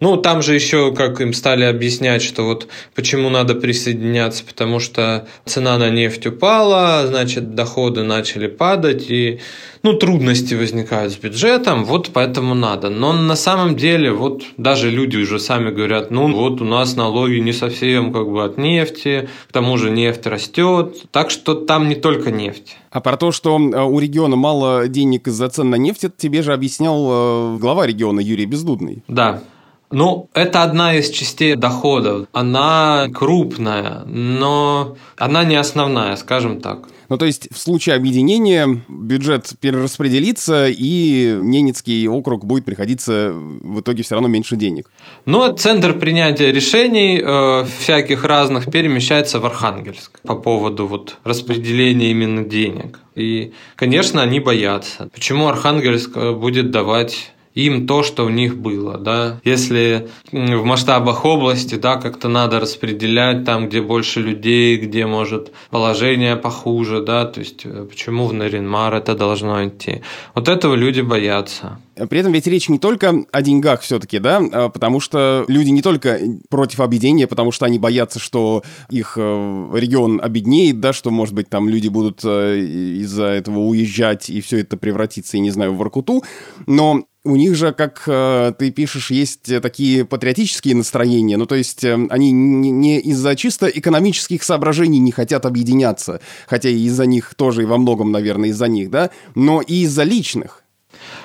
Ну, 0.00 0.16
там 0.16 0.42
же 0.42 0.54
еще, 0.54 0.94
как 0.94 1.20
им 1.20 1.32
стали 1.32 1.64
объяснять, 1.64 2.22
что 2.22 2.44
вот 2.44 2.68
почему 2.94 3.30
надо 3.30 3.54
присоединяться, 3.54 4.44
потому 4.44 4.80
что 4.80 5.26
цена 5.44 5.78
на 5.78 5.90
нефть 5.90 6.26
упала, 6.26 7.06
значит, 7.06 7.54
доходы 7.54 8.02
начали 8.02 8.46
падать, 8.46 9.10
и 9.10 9.40
ну, 9.82 9.92
трудности 9.94 10.54
возникают 10.54 11.12
с 11.12 11.16
бюджетом, 11.16 11.84
вот 11.84 12.10
поэтому 12.12 12.54
надо. 12.54 12.90
Но 12.90 13.12
на 13.12 13.36
самом 13.36 13.76
деле, 13.76 14.12
вот 14.12 14.42
даже 14.56 14.90
люди 14.90 15.16
уже 15.16 15.38
сами 15.38 15.70
говорят, 15.70 16.10
ну, 16.10 16.32
вот 16.32 16.60
у 16.60 16.64
нас 16.64 16.96
налоги 16.96 17.36
не 17.36 17.52
совсем 17.52 18.12
как 18.12 18.28
бы 18.28 18.44
от 18.44 18.58
нефти, 18.58 19.28
к 19.48 19.52
тому 19.52 19.76
же 19.76 19.90
нефть 19.90 20.26
растет, 20.26 21.02
так 21.12 21.30
что 21.30 21.54
там 21.54 21.88
не 21.88 21.94
только 21.94 22.30
нефть. 22.30 22.76
А 22.90 23.00
про 23.00 23.16
то, 23.16 23.30
что 23.30 23.58
э, 23.58 23.82
у 23.82 23.98
региона 23.98 24.36
мало 24.36 24.88
денег 24.88 25.28
из-за 25.28 25.48
цен 25.50 25.70
на 25.70 25.76
нефть, 25.76 26.04
это 26.04 26.14
тебе 26.16 26.42
же 26.42 26.52
объяснял 26.52 27.54
э, 27.54 27.58
глава 27.58 27.86
региона 27.86 28.20
Юрий 28.20 28.46
Бездудный. 28.46 29.04
Да, 29.06 29.42
ну, 29.90 30.28
это 30.34 30.62
одна 30.62 30.94
из 30.96 31.10
частей 31.10 31.54
доходов. 31.54 32.26
Она 32.32 33.08
крупная, 33.14 34.02
но 34.04 34.96
она 35.16 35.44
не 35.44 35.56
основная, 35.56 36.16
скажем 36.16 36.60
так. 36.60 36.88
Ну, 37.08 37.18
то 37.18 37.24
есть 37.24 37.48
в 37.52 37.58
случае 37.58 37.94
объединения 37.94 38.82
бюджет 38.88 39.52
перераспределится, 39.60 40.66
и 40.68 41.38
Ненецкий 41.40 42.08
округ 42.08 42.44
будет 42.44 42.64
приходиться 42.64 43.32
в 43.32 43.80
итоге 43.80 44.02
все 44.02 44.16
равно 44.16 44.28
меньше 44.28 44.56
денег. 44.56 44.90
Но 45.24 45.52
центр 45.52 45.96
принятия 45.98 46.50
решений 46.50 47.22
э, 47.22 47.64
всяких 47.78 48.24
разных 48.24 48.70
перемещается 48.70 49.38
в 49.38 49.46
Архангельск 49.46 50.20
по 50.22 50.34
поводу 50.34 50.86
вот 50.86 51.18
распределения 51.24 52.10
именно 52.10 52.44
денег. 52.44 52.98
И, 53.14 53.52
конечно, 53.76 54.20
они 54.20 54.40
боятся. 54.40 55.08
Почему 55.12 55.46
Архангельск 55.46 56.16
э, 56.16 56.32
будет 56.32 56.70
давать 56.70 57.32
им 57.56 57.86
то, 57.86 58.02
что 58.02 58.24
у 58.24 58.28
них 58.28 58.58
было, 58.58 58.98
да. 58.98 59.40
Если 59.42 60.08
в 60.30 60.64
масштабах 60.64 61.24
области, 61.24 61.74
да, 61.76 61.96
как-то 61.96 62.28
надо 62.28 62.60
распределять 62.60 63.44
там, 63.44 63.68
где 63.68 63.80
больше 63.80 64.20
людей, 64.20 64.76
где, 64.76 65.06
может, 65.06 65.52
положение 65.70 66.36
похуже, 66.36 67.00
да, 67.00 67.24
то 67.24 67.40
есть 67.40 67.62
э, 67.64 67.86
почему 67.88 68.26
в 68.26 68.34
Наринмар 68.34 68.94
это 68.94 69.14
должно 69.14 69.66
идти. 69.66 70.02
Вот 70.34 70.48
этого 70.48 70.74
люди 70.74 71.00
боятся. 71.00 71.78
При 72.10 72.20
этом 72.20 72.32
ведь 72.32 72.46
речь 72.46 72.68
не 72.68 72.78
только 72.78 73.24
о 73.32 73.40
деньгах 73.40 73.80
все-таки, 73.80 74.18
да, 74.18 74.42
а 74.52 74.68
потому 74.68 75.00
что 75.00 75.46
люди 75.48 75.70
не 75.70 75.80
только 75.80 76.20
против 76.50 76.80
объединения, 76.80 77.26
потому 77.26 77.52
что 77.52 77.64
они 77.64 77.78
боятся, 77.78 78.18
что 78.18 78.62
их 78.90 79.14
э, 79.16 79.70
регион 79.74 80.20
обеднеет, 80.22 80.80
да, 80.80 80.92
что, 80.92 81.10
может 81.10 81.34
быть, 81.34 81.48
там 81.48 81.70
люди 81.70 81.88
будут 81.88 82.20
э, 82.22 82.58
из-за 82.58 83.24
этого 83.24 83.60
уезжать, 83.60 84.28
и 84.28 84.42
все 84.42 84.60
это 84.60 84.76
превратится, 84.76 85.38
я 85.38 85.42
не 85.42 85.50
знаю, 85.50 85.72
в 85.72 85.78
Воркуту, 85.78 86.22
но 86.66 87.06
у 87.26 87.36
них 87.36 87.54
же, 87.54 87.72
как 87.72 88.04
э, 88.06 88.52
ты 88.58 88.70
пишешь, 88.70 89.10
есть 89.10 89.60
такие 89.60 90.04
патриотические 90.04 90.76
настроения. 90.76 91.36
Ну, 91.36 91.46
то 91.46 91.54
есть 91.54 91.84
э, 91.84 91.94
они 92.10 92.30
не, 92.30 92.70
не 92.70 93.00
из-за 93.00 93.34
чисто 93.36 93.66
экономических 93.66 94.42
соображений 94.42 94.98
не 94.98 95.12
хотят 95.12 95.44
объединяться, 95.44 96.20
хотя 96.46 96.68
и 96.68 96.78
из-за 96.84 97.06
них 97.06 97.34
тоже, 97.34 97.62
и 97.62 97.66
во 97.66 97.78
многом, 97.78 98.12
наверное, 98.12 98.50
из-за 98.50 98.68
них, 98.68 98.90
да, 98.90 99.10
но 99.34 99.60
и 99.60 99.82
из-за 99.82 100.04
личных. 100.04 100.62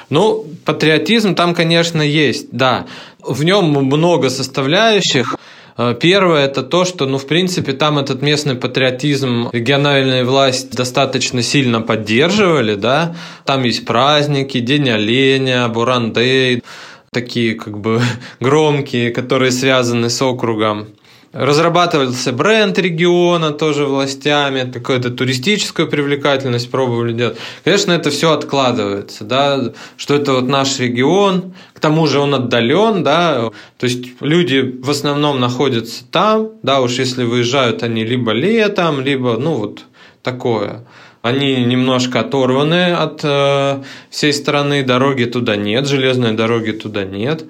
Ну, 0.09 0.45
патриотизм 0.65 1.35
там, 1.35 1.53
конечно, 1.53 2.01
есть, 2.01 2.47
да. 2.51 2.87
В 3.19 3.43
нем 3.43 3.65
много 3.71 4.29
составляющих. 4.29 5.37
Э, 5.77 5.95
первое– 5.99 6.45
это 6.47 6.63
то, 6.63 6.85
что, 6.85 7.05
ну, 7.05 7.17
в 7.17 7.27
принципе, 7.27 7.73
там 7.73 7.99
этот 7.99 8.21
местный 8.21 8.55
патриотизм 8.55 9.49
региональная 9.51 10.25
власть 10.25 10.75
достаточно 10.75 11.41
сильно 11.41 11.81
поддерживали, 11.81 12.75
да. 12.75 13.15
Там 13.45 13.63
есть 13.63 13.85
праздники, 13.85 14.59
День 14.59 14.89
оленя, 14.89 15.67
Бурандей, 15.67 16.63
такие 17.11 17.55
как 17.55 17.79
бы 17.79 18.01
громкие, 18.39 19.11
которые 19.11 19.51
связаны 19.51 20.09
с 20.09 20.21
округом. 20.21 20.87
Разрабатывался 21.33 22.33
бренд 22.33 22.77
региона 22.77 23.51
тоже 23.51 23.85
властями, 23.85 24.69
какую-то 24.69 25.11
туристическую 25.11 25.87
привлекательность 25.87 26.69
пробовали 26.69 27.13
делать. 27.13 27.37
Конечно, 27.63 27.93
это 27.93 28.09
все 28.09 28.33
откладывается, 28.33 29.23
да, 29.23 29.71
что 29.95 30.15
это 30.15 30.33
вот 30.33 30.49
наш 30.49 30.77
регион, 30.79 31.53
к 31.73 31.79
тому 31.79 32.05
же 32.07 32.19
он 32.19 32.35
отдален, 32.35 33.03
да, 33.03 33.49
то 33.77 33.85
есть 33.85 34.21
люди 34.21 34.77
в 34.83 34.89
основном 34.89 35.39
находятся 35.39 36.03
там, 36.11 36.49
да, 36.63 36.81
уж 36.81 36.99
если 36.99 37.23
выезжают 37.23 37.81
они 37.81 38.03
либо 38.03 38.33
летом, 38.33 38.99
либо, 38.99 39.37
ну 39.37 39.53
вот, 39.53 39.85
такое. 40.23 40.85
Они 41.21 41.63
немножко 41.63 42.21
оторваны 42.21 42.93
от 42.93 43.21
э, 43.23 43.83
всей 44.09 44.33
страны, 44.33 44.83
дороги 44.83 45.25
туда 45.25 45.55
нет, 45.55 45.87
железной 45.87 46.33
дороги 46.33 46.71
туда 46.71 47.05
нет. 47.05 47.45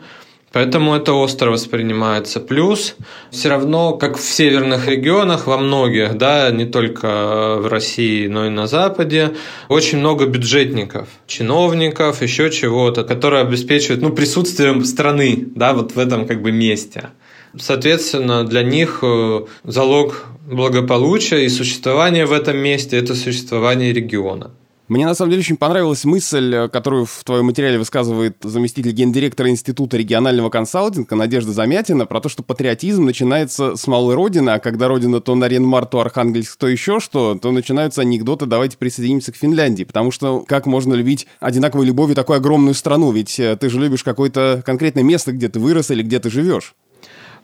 Поэтому 0.51 0.95
это 0.95 1.13
остро 1.13 1.49
воспринимается. 1.49 2.41
Плюс 2.41 2.95
все 3.29 3.49
равно, 3.49 3.93
как 3.93 4.17
в 4.17 4.21
северных 4.21 4.87
регионах, 4.87 5.47
во 5.47 5.57
многих, 5.57 6.17
да, 6.17 6.51
не 6.51 6.65
только 6.65 7.55
в 7.57 7.67
России, 7.67 8.27
но 8.27 8.47
и 8.47 8.49
на 8.49 8.67
Западе, 8.67 9.31
очень 9.69 9.99
много 9.99 10.25
бюджетников, 10.25 11.07
чиновников, 11.25 12.21
еще 12.21 12.49
чего-то, 12.49 13.03
которые 13.03 13.43
обеспечивают 13.43 14.01
ну, 14.01 14.11
присутствием 14.11 14.83
страны 14.83 15.47
да, 15.55 15.73
вот 15.73 15.95
в 15.95 15.99
этом 15.99 16.27
как 16.27 16.41
бы 16.41 16.51
месте. 16.51 17.11
Соответственно, 17.57 18.45
для 18.45 18.63
них 18.63 18.99
э, 19.03 19.45
залог 19.63 20.25
благополучия 20.45 21.45
и 21.45 21.49
существования 21.49 22.25
в 22.25 22.33
этом 22.33 22.57
месте– 22.57 22.97
это 22.97 23.15
существование 23.15 23.93
региона. 23.93 24.51
Мне 24.91 25.05
на 25.05 25.15
самом 25.15 25.29
деле 25.29 25.39
очень 25.39 25.55
понравилась 25.55 26.03
мысль, 26.03 26.53
э, 26.53 26.67
которую 26.67 27.05
в 27.05 27.23
твоем 27.23 27.45
материале 27.45 27.77
высказывает 27.77 28.35
заместитель 28.43 28.91
гендиректора 28.91 29.49
Института 29.49 29.95
регионального 29.95 30.49
консалтинга 30.49 31.15
Надежда 31.15 31.53
Замятина 31.53 32.05
про 32.05 32.19
то, 32.19 32.27
что 32.27 32.43
патриотизм 32.43 33.05
начинается 33.05 33.77
с 33.77 33.87
малой 33.87 34.15
родины, 34.15 34.49
а 34.49 34.59
когда 34.59 34.89
родина 34.89 35.21
то 35.21 35.33
Нарьян-Мар, 35.33 35.85
то 35.85 36.01
Архангельск, 36.01 36.57
то 36.57 36.67
еще 36.67 36.99
что, 36.99 37.39
то 37.41 37.53
начинаются 37.53 38.01
анекдоты 38.01 38.47
«давайте 38.47 38.75
присоединимся 38.75 39.31
к 39.31 39.37
Финляндии», 39.37 39.85
потому 39.85 40.11
что 40.11 40.41
как 40.45 40.65
можно 40.65 40.93
любить 40.93 41.25
одинаковой 41.39 41.85
любовью 41.85 42.13
такую 42.13 42.35
огромную 42.35 42.73
страну, 42.73 43.13
ведь 43.13 43.39
э, 43.39 43.55
ты 43.55 43.69
же 43.69 43.79
любишь 43.79 44.03
какое-то 44.03 44.61
конкретное 44.65 45.05
место, 45.05 45.31
где 45.31 45.47
ты 45.47 45.61
вырос 45.61 45.89
или 45.91 46.03
где 46.03 46.19
ты 46.19 46.29
живешь. 46.29 46.75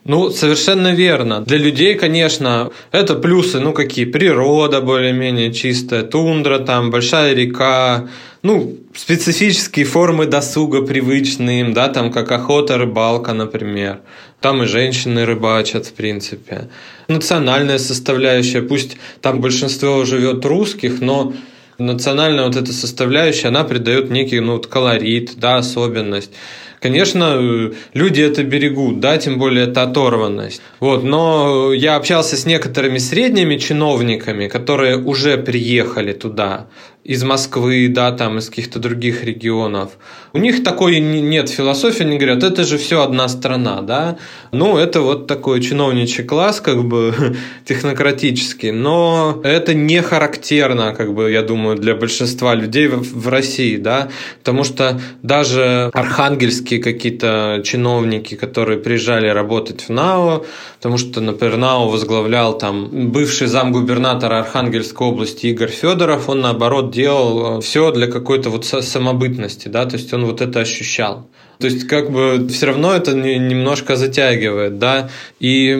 Ну, 0.04 0.30
совершенно 0.30 0.94
верно. 0.94 1.40
Для 1.40 1.58
людей, 1.58 1.94
конечно, 1.94 2.70
это 2.92 3.14
плюсы, 3.14 3.60
ну 3.60 3.72
какие? 3.72 4.06
Природа 4.06 4.80
более-менее 4.80 5.52
чистая, 5.52 6.02
тундра 6.02 6.60
там, 6.60 6.90
большая 6.90 7.34
река, 7.34 8.08
ну, 8.42 8.76
специфические 8.94 9.84
формы 9.84 10.26
досуга 10.26 10.82
привычные 10.82 11.60
им, 11.60 11.74
да, 11.74 11.88
там 11.88 12.12
как 12.12 12.30
охота, 12.32 12.78
рыбалка, 12.78 13.34
например. 13.34 14.00
Там 14.40 14.62
и 14.62 14.66
женщины 14.66 15.24
рыбачат, 15.24 15.86
в 15.86 15.92
принципе. 15.92 16.68
Национальная 17.08 17.78
составляющая, 17.78 18.62
пусть 18.62 18.96
там 19.20 19.40
большинство 19.40 20.04
живет 20.04 20.44
русских, 20.46 21.00
но 21.00 21.32
национальная 21.78 22.46
вот 22.46 22.56
эта 22.56 22.72
составляющая, 22.72 23.48
она 23.48 23.64
придает 23.64 24.10
некий 24.10 24.40
ну, 24.40 24.52
вот 24.52 24.68
колорит, 24.68 25.32
да, 25.36 25.56
особенность. 25.56 26.30
Конечно, 26.80 27.72
люди 27.94 28.22
это 28.22 28.42
берегут, 28.44 29.00
да, 29.00 29.18
тем 29.18 29.38
более 29.38 29.66
это 29.66 29.82
оторванность. 29.82 30.62
Вот, 30.80 31.04
но 31.04 31.72
я 31.72 31.96
общался 31.96 32.36
с 32.36 32.46
некоторыми 32.46 32.98
средними 32.98 33.56
чиновниками, 33.56 34.48
которые 34.48 34.96
уже 34.96 35.36
приехали 35.38 36.12
туда 36.12 36.66
из 37.08 37.24
Москвы, 37.24 37.88
да, 37.88 38.12
там 38.12 38.36
из 38.36 38.50
каких-то 38.50 38.78
других 38.78 39.24
регионов. 39.24 39.92
У 40.34 40.38
них 40.38 40.62
такой 40.62 41.00
нет 41.00 41.48
философии, 41.48 42.02
они 42.02 42.18
говорят, 42.18 42.42
это 42.42 42.64
же 42.64 42.76
все 42.76 43.02
одна 43.02 43.28
страна, 43.28 43.80
да. 43.80 44.18
Ну, 44.52 44.76
это 44.76 45.00
вот 45.00 45.26
такой 45.26 45.62
чиновничий 45.62 46.22
класс, 46.22 46.60
как 46.60 46.84
бы 46.84 47.14
технократический, 47.64 48.72
но 48.72 49.40
это 49.42 49.72
не 49.72 50.02
характерно, 50.02 50.94
как 50.94 51.14
бы, 51.14 51.30
я 51.30 51.42
думаю, 51.42 51.78
для 51.78 51.94
большинства 51.94 52.54
людей 52.54 52.88
в, 52.88 53.00
в 53.00 53.28
России, 53.28 53.78
да, 53.78 54.08
потому 54.40 54.62
что 54.64 55.00
даже 55.22 55.90
архангельские 55.94 56.82
какие-то 56.82 57.62
чиновники, 57.64 58.34
которые 58.34 58.78
приезжали 58.78 59.28
работать 59.28 59.88
в 59.88 59.88
НАО, 59.88 60.44
потому 60.76 60.98
что, 60.98 61.22
например, 61.22 61.56
НАО 61.56 61.88
возглавлял 61.88 62.58
там 62.58 63.10
бывший 63.10 63.46
замгубернатора 63.46 64.40
Архангельской 64.40 65.06
области 65.06 65.46
Игорь 65.46 65.70
Федоров, 65.70 66.28
он 66.28 66.42
наоборот 66.42 66.97
делал 66.98 67.58
э, 67.58 67.60
все 67.60 67.92
для 67.92 68.06
какой-то 68.06 68.50
вот 68.50 68.64
самобытности, 68.64 69.68
да, 69.68 69.86
то 69.86 69.96
есть 69.96 70.12
он 70.12 70.24
вот 70.24 70.40
это 70.40 70.60
ощущал. 70.60 71.28
То 71.60 71.66
есть, 71.66 71.86
как 71.88 72.10
бы 72.10 72.46
все 72.48 72.66
равно 72.66 72.94
это 72.94 73.14
немножко 73.14 73.96
затягивает, 73.96 74.78
да. 74.78 75.10
И, 75.40 75.74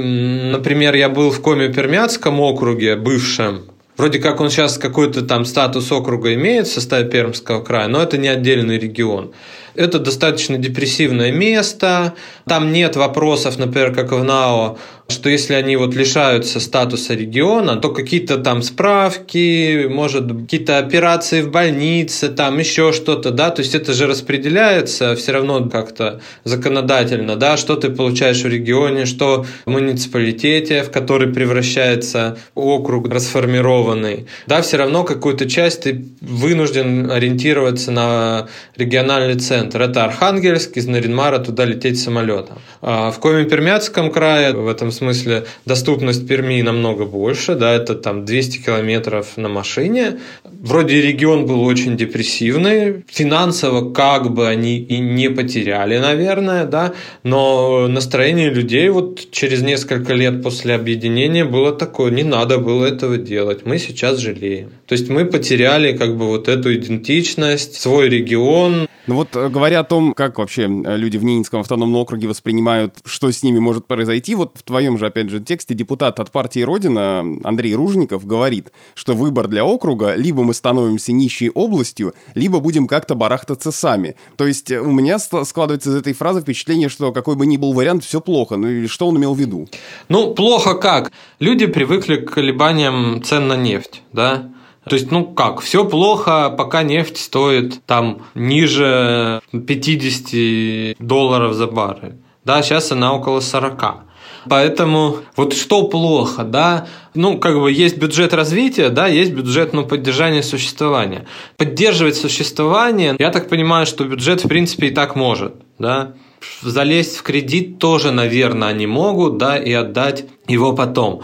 например, 0.53 0.95
я 0.97 1.09
был 1.09 1.31
в 1.31 1.41
Коме-Пермяцком 1.41 2.41
округе, 2.41 2.97
бывшем, 2.97 3.63
Вроде 3.99 4.21
как 4.21 4.41
он 4.41 4.49
сейчас 4.49 4.79
какой-то 4.79 5.23
там 5.23 5.45
статус 5.45 5.91
округа 5.91 6.33
имеет 6.35 6.69
в 6.69 6.73
составе 6.73 7.11
Пермского 7.11 7.65
края, 7.65 7.89
но 7.89 8.01
это 8.01 8.17
не 8.17 8.29
отдельный 8.29 8.79
регион. 8.79 9.33
Это 9.79 10.01
достаточно 10.01 10.59
депрессивное 10.59 11.31
место, 11.31 12.15
там 12.49 12.73
нет 12.73 12.97
вопросов, 12.97 13.59
например, 13.59 13.95
как 13.95 14.11
в 14.11 14.25
НАО, 14.25 14.77
что 15.11 15.31
если 15.31 15.55
они 15.55 15.77
вот 15.77 15.95
лишаются 15.95 16.61
статуса 16.61 17.15
региона, 17.15 17.77
то 17.77 17.91
какие-то 17.91 18.39
там 18.39 18.61
справки, 18.61 19.87
может, 19.89 20.27
какие-то 20.27 20.79
операции 20.79 21.43
в 21.43 21.51
больнице, 21.51 22.29
там 22.29 22.59
еще 22.59 22.93
что-то, 22.93 23.31
да, 23.31 23.51
то 23.51 23.63
есть 23.63 23.75
это 23.75 23.95
же 23.95 24.07
распределяется 24.07 25.15
все 25.15 25.33
равно 25.33 25.67
как-то 25.69 26.21
законодательно, 26.45 27.37
да, 27.37 27.57
что 27.57 27.77
ты 27.77 27.89
получаешь 27.89 28.43
в 28.43 28.49
регионе, 28.49 29.07
что 29.07 29.47
в 29.65 29.71
муниципалитете, 29.71 30.83
в 30.83 30.91
который 30.91 31.33
превращается 31.33 32.37
округ 32.55 33.09
расформированный, 33.09 34.27
да, 34.47 34.61
все 34.61 34.77
равно 34.77 35.05
какую-то 35.05 35.49
часть 35.49 35.83
ты 35.83 36.05
вынужден 36.21 37.11
ориентироваться 37.11 37.93
на 37.93 38.49
региональный 38.77 39.39
центр. 39.39 39.68
Это 39.75 40.05
Архангельск, 40.05 40.77
из 40.77 40.87
Наринмара 40.87 41.39
туда 41.39 41.65
лететь 41.65 42.01
самолетом. 42.01 42.59
А 42.81 43.11
в 43.11 43.19
Коми-Пермяцком 43.21 44.11
крае 44.11 44.53
в 44.53 44.69
этом 44.69 44.93
смысле 44.93 45.45
доступность 45.65 46.27
Перми 46.27 46.63
намного 46.63 47.05
больше, 47.05 47.55
да, 47.55 47.75
это 47.75 47.95
там 47.95 48.25
200 48.25 48.65
километров 48.65 49.37
на 49.37 49.49
машине. 49.49 50.19
Вроде 50.45 51.01
регион 51.01 51.47
был 51.47 51.63
очень 51.65 51.97
депрессивный, 51.97 53.05
финансово 53.09 53.93
как 53.93 54.33
бы 54.33 54.49
они 54.49 54.79
и 54.79 54.99
не 54.99 55.31
потеряли, 55.31 55.99
наверное, 55.99 56.65
да, 56.65 56.93
но 57.23 57.89
настроение 57.89 58.51
людей 58.51 58.89
вот 58.89 59.31
через 59.31 59.63
несколько 59.63 60.15
лет 60.15 60.43
после 60.43 60.75
объединения 60.75 61.45
было 61.45 61.73
такое, 61.73 62.11
не 62.11 62.25
надо 62.25 62.59
было 62.59 62.87
этого 62.87 63.17
делать, 63.17 63.67
мы 63.67 63.79
сейчас 63.79 64.19
жалеем. 64.19 64.71
То 64.87 64.95
есть 64.95 65.09
мы 65.09 65.25
потеряли 65.25 65.97
как 65.97 66.17
бы 66.17 66.27
вот 66.27 66.49
эту 66.49 66.75
идентичность, 66.75 67.81
свой 67.81 68.09
регион, 68.09 68.89
ну 69.09 69.15
вот 69.15 69.35
э, 69.35 69.49
говоря 69.49 69.81
о 69.81 69.85
том, 69.85 70.13
как 70.13 70.39
вообще 70.39 70.63
э, 70.65 70.97
люди 70.97 71.17
в 71.17 71.25
Ненецком 71.25 71.61
автономном 71.61 71.97
округе 71.97 72.29
воспринимают, 72.29 72.99
что 73.07 73.31
с 73.31 73.43
ними 73.43 73.59
может 73.59 73.87
произойти, 73.87 74.35
вот 74.35 74.53
в 74.55 74.63
твоем 74.63 74.99
же, 74.99 75.07
опять 75.07 75.31
же, 75.31 75.41
тексте 75.41 75.75
депутат 75.75 76.21
от 76.21 76.31
партии 76.31 76.61
Родина 76.61 77.25
Андрей 77.43 77.75
Ружников 77.75 78.27
говорит, 78.27 78.71
что 78.95 79.15
выбор 79.15 79.49
для 79.49 79.65
округа 79.65 80.15
либо 80.15 80.45
мы 80.45 80.53
становимся 80.53 81.13
нищей 81.13 81.49
областью, 81.49 82.15
либо 82.35 82.61
будем 82.61 82.87
как-то 82.87 83.15
барахтаться 83.15 83.73
сами. 83.73 84.15
То 84.37 84.47
есть 84.47 84.71
э, 84.71 84.79
у 84.79 84.93
меня 84.93 85.19
складывается 85.19 85.89
из 85.89 85.97
этой 85.97 86.13
фразы 86.13 86.43
впечатление, 86.43 86.91
что 86.91 87.11
какой 87.11 87.35
бы 87.35 87.47
ни 87.47 87.57
был 87.57 87.73
вариант, 87.73 88.05
все 88.05 88.21
плохо. 88.21 88.57
Ну 88.57 88.69
и 88.69 88.87
что 88.87 89.09
он 89.09 89.17
имел 89.17 89.33
в 89.33 89.39
виду? 89.39 89.69
Ну, 90.11 90.35
плохо 90.35 90.75
как? 90.75 91.13
Люди 91.39 91.67
привыкли 91.67 92.17
к 92.17 92.33
колебаниям 92.33 93.23
цен 93.23 93.49
на 93.49 93.57
нефть, 93.57 94.03
да? 94.13 94.51
То 94.89 94.95
есть, 94.95 95.11
ну 95.11 95.25
как, 95.25 95.61
все 95.61 95.85
плохо, 95.85 96.51
пока 96.51 96.83
нефть 96.83 97.19
стоит 97.19 97.85
там 97.85 98.23
ниже 98.35 99.41
50 99.53 100.97
долларов 100.99 101.55
за 101.55 101.67
баррель. 101.67 102.17
Да, 102.45 102.63
сейчас 102.63 102.91
она 102.93 103.13
около 103.15 103.41
40. 103.41 104.09
Поэтому 104.49 105.19
вот 105.37 105.53
что 105.53 105.89
плохо, 105.89 106.45
да, 106.45 106.87
ну, 107.15 107.39
как 107.39 107.61
бы 107.61 107.71
есть 107.71 107.99
бюджет 107.99 108.33
развития, 108.33 108.89
да, 108.89 109.07
есть 109.07 109.33
бюджет, 109.33 109.73
ну, 109.73 109.85
поддержания 109.85 110.43
существования. 110.43 111.27
Поддерживать 111.57 112.17
существование, 112.17 113.17
я 113.19 113.31
так 113.31 113.49
понимаю, 113.49 113.85
что 113.85 114.05
бюджет, 114.05 114.45
в 114.45 114.49
принципе, 114.49 114.89
и 114.89 114.91
так 114.91 115.17
может, 115.17 115.55
да. 115.79 116.15
Залезть 116.63 117.17
в 117.17 117.23
кредит 117.23 117.79
тоже, 117.79 118.13
наверное, 118.13 118.69
они 118.69 118.87
могут, 118.87 119.39
да, 119.39 119.59
и 119.59 119.73
отдать 119.73 120.25
его 120.47 120.73
потом 120.73 121.23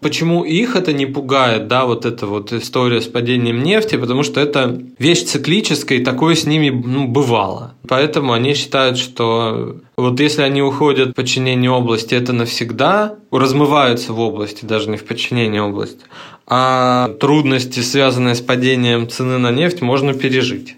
почему 0.00 0.44
их 0.44 0.76
это 0.76 0.92
не 0.92 1.06
пугает, 1.06 1.68
да, 1.68 1.84
вот 1.84 2.04
эта 2.04 2.26
вот 2.26 2.52
история 2.52 3.00
с 3.00 3.06
падением 3.06 3.62
нефти, 3.62 3.96
потому 3.96 4.22
что 4.22 4.40
это 4.40 4.80
вещь 4.98 5.24
циклическая, 5.24 5.98
и 5.98 6.04
такое 6.04 6.34
с 6.34 6.46
ними 6.46 6.70
ну, 6.70 7.08
бывало. 7.08 7.74
Поэтому 7.88 8.32
они 8.32 8.54
считают, 8.54 8.98
что 8.98 9.76
вот 9.96 10.20
если 10.20 10.42
они 10.42 10.62
уходят 10.62 11.10
в 11.10 11.14
подчинение 11.14 11.70
области, 11.70 12.14
это 12.14 12.32
навсегда, 12.32 13.16
размываются 13.30 14.12
в 14.12 14.20
области, 14.20 14.64
даже 14.64 14.90
не 14.90 14.96
в 14.96 15.04
подчинение 15.04 15.62
области, 15.62 16.00
а 16.46 17.08
трудности, 17.20 17.80
связанные 17.80 18.34
с 18.34 18.40
падением 18.40 19.08
цены 19.08 19.38
на 19.38 19.50
нефть, 19.50 19.80
можно 19.80 20.14
пережить. 20.14 20.76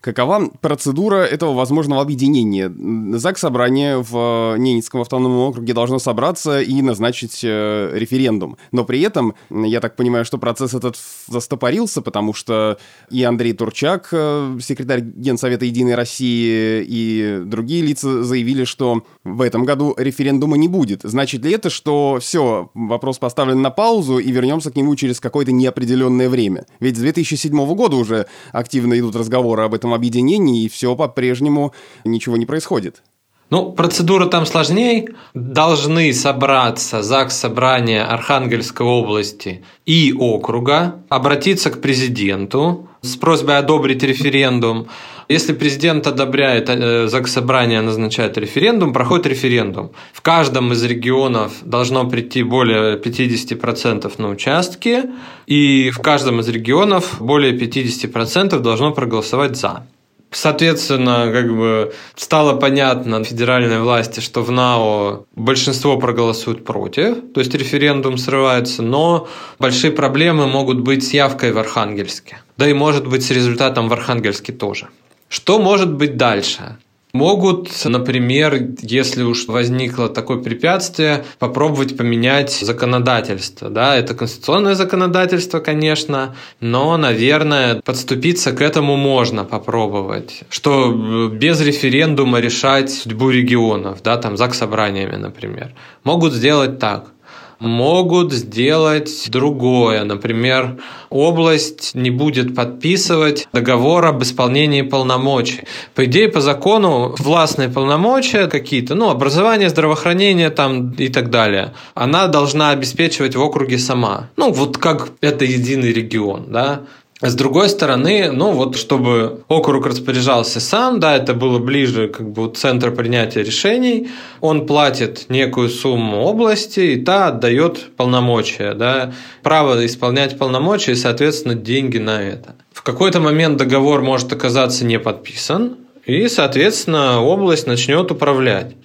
Какова 0.00 0.48
процедура 0.62 1.16
этого 1.16 1.52
возможного 1.52 2.00
объединения? 2.00 2.72
ЗАГС 3.18 3.40
собрание 3.40 3.98
в 3.98 4.56
Ненецком 4.56 5.02
автономном 5.02 5.40
округе 5.40 5.74
должно 5.74 5.98
собраться 5.98 6.60
и 6.62 6.80
назначить 6.80 7.40
э, 7.42 7.90
референдум. 7.94 8.56
Но 8.72 8.84
при 8.84 9.02
этом, 9.02 9.34
я 9.50 9.80
так 9.80 9.96
понимаю, 9.96 10.24
что 10.24 10.38
процесс 10.38 10.72
этот 10.72 10.96
застопорился, 11.26 12.00
потому 12.00 12.32
что 12.32 12.78
и 13.10 13.22
Андрей 13.24 13.52
Турчак, 13.52 14.08
э, 14.12 14.58
секретарь 14.62 15.00
Генсовета 15.02 15.66
Единой 15.66 15.96
России, 15.96 16.82
и 16.86 17.42
другие 17.44 17.82
лица 17.82 18.22
заявили, 18.22 18.64
что 18.64 19.04
в 19.24 19.42
этом 19.42 19.66
году 19.66 19.94
референдума 19.98 20.56
не 20.56 20.68
будет. 20.68 21.02
Значит 21.02 21.44
ли 21.44 21.52
это, 21.52 21.68
что 21.68 22.18
все, 22.22 22.70
вопрос 22.72 23.18
поставлен 23.18 23.60
на 23.60 23.70
паузу 23.70 24.18
и 24.18 24.30
вернемся 24.30 24.70
к 24.70 24.76
нему 24.76 24.96
через 24.96 25.20
какое-то 25.20 25.52
неопределенное 25.52 26.30
время? 26.30 26.64
Ведь 26.80 26.96
с 26.96 27.00
2007 27.00 27.74
года 27.74 27.96
уже 27.96 28.26
активно 28.52 28.98
идут 28.98 29.14
разговоры 29.14 29.64
об 29.64 29.74
этом 29.74 29.89
объединении, 29.94 30.64
и 30.64 30.68
все 30.68 30.94
по-прежнему 30.96 31.72
ничего 32.04 32.36
не 32.36 32.46
происходит. 32.46 33.02
Ну, 33.50 33.72
процедура 33.72 34.26
там 34.26 34.46
сложнее. 34.46 35.08
Должны 35.34 36.12
собраться 36.12 37.02
ЗАГС 37.02 37.36
собрания 37.36 38.04
Архангельской 38.04 38.86
области 38.86 39.64
и 39.86 40.14
округа, 40.16 41.02
обратиться 41.08 41.70
к 41.70 41.80
президенту 41.80 42.88
с 43.02 43.16
просьбой 43.16 43.58
одобрить 43.58 44.04
референдум. 44.04 44.86
Если 45.30 45.52
президент 45.52 46.08
одобряет, 46.08 46.68
э, 46.68 47.06
ЗАГС 47.06 47.32
собрание 47.32 47.80
назначает 47.82 48.36
референдум, 48.36 48.92
проходит 48.92 49.26
референдум. 49.26 49.92
В 50.12 50.22
каждом 50.22 50.72
из 50.72 50.82
регионов 50.82 51.52
должно 51.62 52.04
прийти 52.10 52.42
более 52.42 52.98
50% 52.98 54.18
на 54.18 54.28
участки, 54.28 55.04
и 55.46 55.90
в 55.90 56.00
каждом 56.00 56.40
из 56.40 56.48
регионов 56.48 57.20
более 57.20 57.52
50% 57.52 58.60
должно 58.60 58.90
проголосовать 58.90 59.56
«за». 59.56 59.86
Соответственно, 60.32 61.30
как 61.32 61.56
бы 61.56 61.92
стало 62.16 62.56
понятно 62.56 63.22
федеральной 63.22 63.78
власти, 63.78 64.18
что 64.18 64.42
в 64.42 64.50
НАО 64.50 65.26
большинство 65.36 65.96
проголосуют 65.96 66.64
против, 66.64 67.18
то 67.34 67.40
есть 67.40 67.54
референдум 67.54 68.18
срывается, 68.18 68.82
но 68.82 69.28
большие 69.60 69.92
проблемы 69.92 70.48
могут 70.48 70.80
быть 70.80 71.04
с 71.04 71.14
явкой 71.14 71.52
в 71.52 71.58
Архангельске. 71.58 72.38
Да 72.56 72.68
и 72.68 72.72
может 72.72 73.06
быть 73.06 73.22
с 73.22 73.30
результатом 73.30 73.88
в 73.88 73.92
Архангельске 73.92 74.52
тоже. 74.52 74.88
Что 75.30 75.60
может 75.60 75.92
быть 75.92 76.16
дальше? 76.16 76.76
Могут, 77.12 77.70
например, 77.84 78.68
если 78.82 79.22
уж 79.22 79.46
возникло 79.46 80.08
такое 80.08 80.38
препятствие, 80.38 81.24
попробовать 81.38 81.96
поменять 81.96 82.52
законодательство. 82.52 83.70
Да, 83.70 83.96
это 83.96 84.14
конституционное 84.14 84.74
законодательство, 84.74 85.60
конечно, 85.60 86.34
но, 86.60 86.96
наверное, 86.96 87.80
подступиться 87.80 88.50
к 88.50 88.60
этому 88.60 88.96
можно 88.96 89.44
попробовать. 89.44 90.42
Что 90.50 91.30
без 91.32 91.60
референдума 91.60 92.40
решать 92.40 92.90
судьбу 92.90 93.30
регионов, 93.30 94.02
да, 94.02 94.16
там, 94.16 94.36
ЗАГС 94.36 94.58
собраниями, 94.58 95.16
например. 95.16 95.74
Могут 96.02 96.32
сделать 96.32 96.80
так 96.80 97.12
могут 97.60 98.32
сделать 98.32 99.28
другое. 99.30 100.04
Например, 100.04 100.78
область 101.10 101.94
не 101.94 102.10
будет 102.10 102.54
подписывать 102.54 103.48
договор 103.52 104.06
об 104.06 104.22
исполнении 104.22 104.82
полномочий. 104.82 105.64
По 105.94 106.06
идее, 106.06 106.28
по 106.28 106.40
закону, 106.40 107.14
властные 107.18 107.68
полномочия 107.68 108.46
какие-то, 108.48 108.94
ну, 108.94 109.10
образование, 109.10 109.68
здравоохранение 109.68 110.50
там 110.50 110.90
и 110.92 111.08
так 111.08 111.30
далее, 111.30 111.74
она 111.94 112.26
должна 112.26 112.70
обеспечивать 112.70 113.36
в 113.36 113.42
округе 113.42 113.78
сама. 113.78 114.30
Ну, 114.36 114.50
вот 114.52 114.78
как 114.78 115.10
это 115.20 115.44
единый 115.44 115.92
регион, 115.92 116.46
да. 116.48 116.82
С 117.22 117.34
другой 117.34 117.68
стороны, 117.68 118.32
ну 118.32 118.52
вот 118.52 118.76
чтобы 118.76 119.44
округ 119.48 119.86
распоряжался 119.86 120.58
сам, 120.58 121.00
да, 121.00 121.16
это 121.16 121.34
было 121.34 121.58
ближе 121.58 122.08
как 122.08 122.30
бы 122.30 122.50
центр 122.50 122.94
принятия 122.94 123.42
решений, 123.42 124.08
он 124.40 124.66
платит 124.66 125.26
некую 125.28 125.68
сумму 125.68 126.22
области, 126.22 126.80
и 126.80 126.96
та 126.96 127.26
отдает 127.26 127.94
полномочия, 127.96 128.72
да, 128.72 129.12
право 129.42 129.84
исполнять 129.84 130.38
полномочия 130.38 130.92
и, 130.92 130.96
соответственно, 130.96 131.54
деньги 131.54 131.98
на 131.98 132.22
это. 132.22 132.54
В 132.72 132.82
какой-то 132.82 133.20
момент 133.20 133.58
договор 133.58 134.00
может 134.00 134.32
оказаться 134.32 134.86
не 134.86 134.98
подписан, 134.98 135.76
и, 136.06 136.26
соответственно, 136.28 137.20
область 137.22 137.66
начнет 137.66 138.10
управлять. 138.10 138.76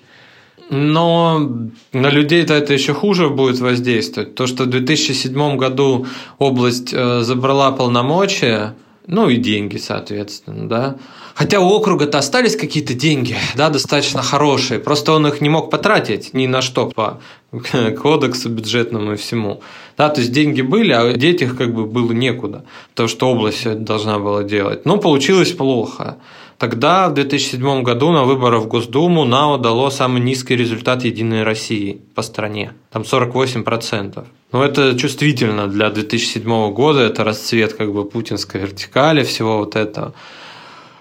Но 0.70 1.70
на 1.94 2.10
людей-то 2.10 2.54
это 2.54 2.74
еще 2.74 2.94
хуже 2.94 3.30
будет 3.30 3.60
воздействовать. 3.60 4.36
То, 4.36 4.48
что 4.48 4.64
в 4.64 4.68
2007 4.68 5.58
году 5.58 6.08
область 6.40 6.92
э, 6.92 7.22
забрала 7.22 7.72
полномочия, 7.72 8.76
ну 9.08 9.30
и 9.30 9.38
деньги, 9.38 9.78
соответственно, 9.78 10.68
да. 10.68 10.96
Хотя 11.36 11.60
у 11.60 11.70
округа-то 11.70 12.18
остались 12.18 12.56
какие-то 12.56 12.94
деньги, 12.94 13.36
да, 13.56 13.70
достаточно 13.70 14.22
хорошие. 14.22 14.80
Просто 14.80 15.12
он 15.12 15.28
их 15.28 15.42
не 15.42 15.50
мог 15.50 15.70
потратить 15.70 16.34
ни 16.34 16.48
на 16.48 16.62
что 16.62 16.88
по 16.88 17.20
кодексу 18.02 18.50
бюджетному 18.50 19.14
и 19.14 19.18
всему. 19.18 19.62
Да, 19.98 20.10
то 20.10 20.22
есть 20.22 20.32
деньги 20.32 20.62
были, 20.62 20.94
а 20.94 21.14
детях 21.14 21.58
как 21.58 21.74
бы 21.74 21.86
было 21.86 22.12
некуда. 22.12 22.66
То, 22.96 23.08
что 23.08 23.30
область 23.30 23.84
должна 23.84 24.18
была 24.18 24.44
делать. 24.44 24.86
Но 24.86 24.98
получилось 24.98 25.52
плохо. 25.52 26.18
Тогда, 26.58 27.10
в 27.10 27.14
2007 27.14 27.84
году, 27.84 28.12
на 28.12 28.24
выборах 28.24 28.64
в 28.64 28.68
Госдуму 28.68 29.26
НАО 29.26 29.58
дало 29.58 29.90
самый 29.90 30.22
низкий 30.22 30.56
результат 30.56 31.04
«Единой 31.04 31.44
России» 31.44 32.02
по 32.16 32.22
стране. 32.22 32.74
Там 32.92 33.02
48%. 33.02 34.26
Но 34.52 34.64
это 34.64 34.98
чувствительно 34.98 35.68
для 35.68 35.90
2007 35.90 36.72
года, 36.72 37.02
это 37.02 37.26
расцвет 37.26 37.74
как 37.74 37.92
бы 37.94 38.06
путинской 38.06 38.62
вертикали, 38.62 39.24
всего 39.24 39.58
вот 39.58 39.76
этого. 39.76 40.14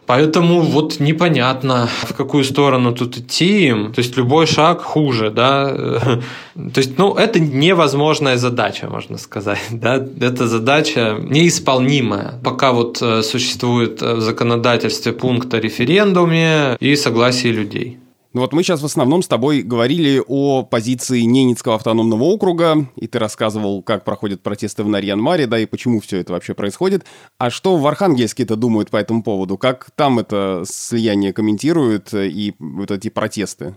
Поэтому 0.07 0.61
вот 0.61 1.01
непонятно, 1.01 1.89
в 2.03 2.15
какую 2.15 2.45
сторону 2.45 2.93
тут 2.93 3.17
идти 3.19 3.69
им. 3.69 3.93
То 3.93 4.01
есть 4.01 4.17
любой 4.17 4.47
шаг 4.47 4.83
хуже, 4.83 5.31
да. 5.31 5.69
То 6.55 6.79
есть, 6.81 6.99
ну, 6.99 7.15
это 7.15 7.41
невозможная 7.41 8.37
задача, 8.37 8.89
можно 8.89 9.19
сказать, 9.19 9.61
да. 9.71 9.97
Это 10.21 10.47
задача 10.47 11.17
неисполнимая, 11.21 12.35
пока 12.45 12.73
вот 12.73 13.03
э, 13.03 13.23
существует 13.23 14.03
в 14.03 14.21
законодательстве 14.21 15.13
пункт 15.13 15.55
о 15.55 15.61
референдуме 15.61 16.77
и 16.81 16.97
согласии 16.97 17.49
людей. 17.49 17.99
Ну 18.35 18.41
вот 18.41 18.53
мы 18.53 18.65
сейчас 18.65 18.83
в 18.83 18.85
основном 18.85 19.23
с 19.23 19.29
тобой 19.29 19.63
говорили 19.63 20.21
о 20.27 20.65
позиции 20.65 21.21
Ненецкого 21.21 21.77
автономного 21.77 22.25
округа, 22.25 22.89
и 22.97 23.07
ты 23.07 23.21
рассказывал, 23.21 23.81
как 23.81 24.05
проходят 24.05 24.43
протесты 24.43 24.83
в 24.83 24.89
Нарьян-Маре, 24.89 25.47
да, 25.47 25.61
и 25.61 25.67
почему 25.67 26.01
все 26.01 26.19
это 26.19 26.33
вообще 26.33 26.53
происходит. 26.53 27.05
А 27.39 27.49
что 27.51 27.77
в 27.77 27.87
Архангельске-то 27.87 28.57
думают 28.57 28.91
по 28.91 28.97
этому 28.97 29.23
поводу? 29.23 29.57
Как 29.57 29.89
там 29.95 30.19
это 30.19 30.65
слияние 30.67 31.33
комментируют 31.33 32.13
и 32.13 32.55
вот 32.59 32.91
эти 32.91 33.09
протесты? 33.09 33.77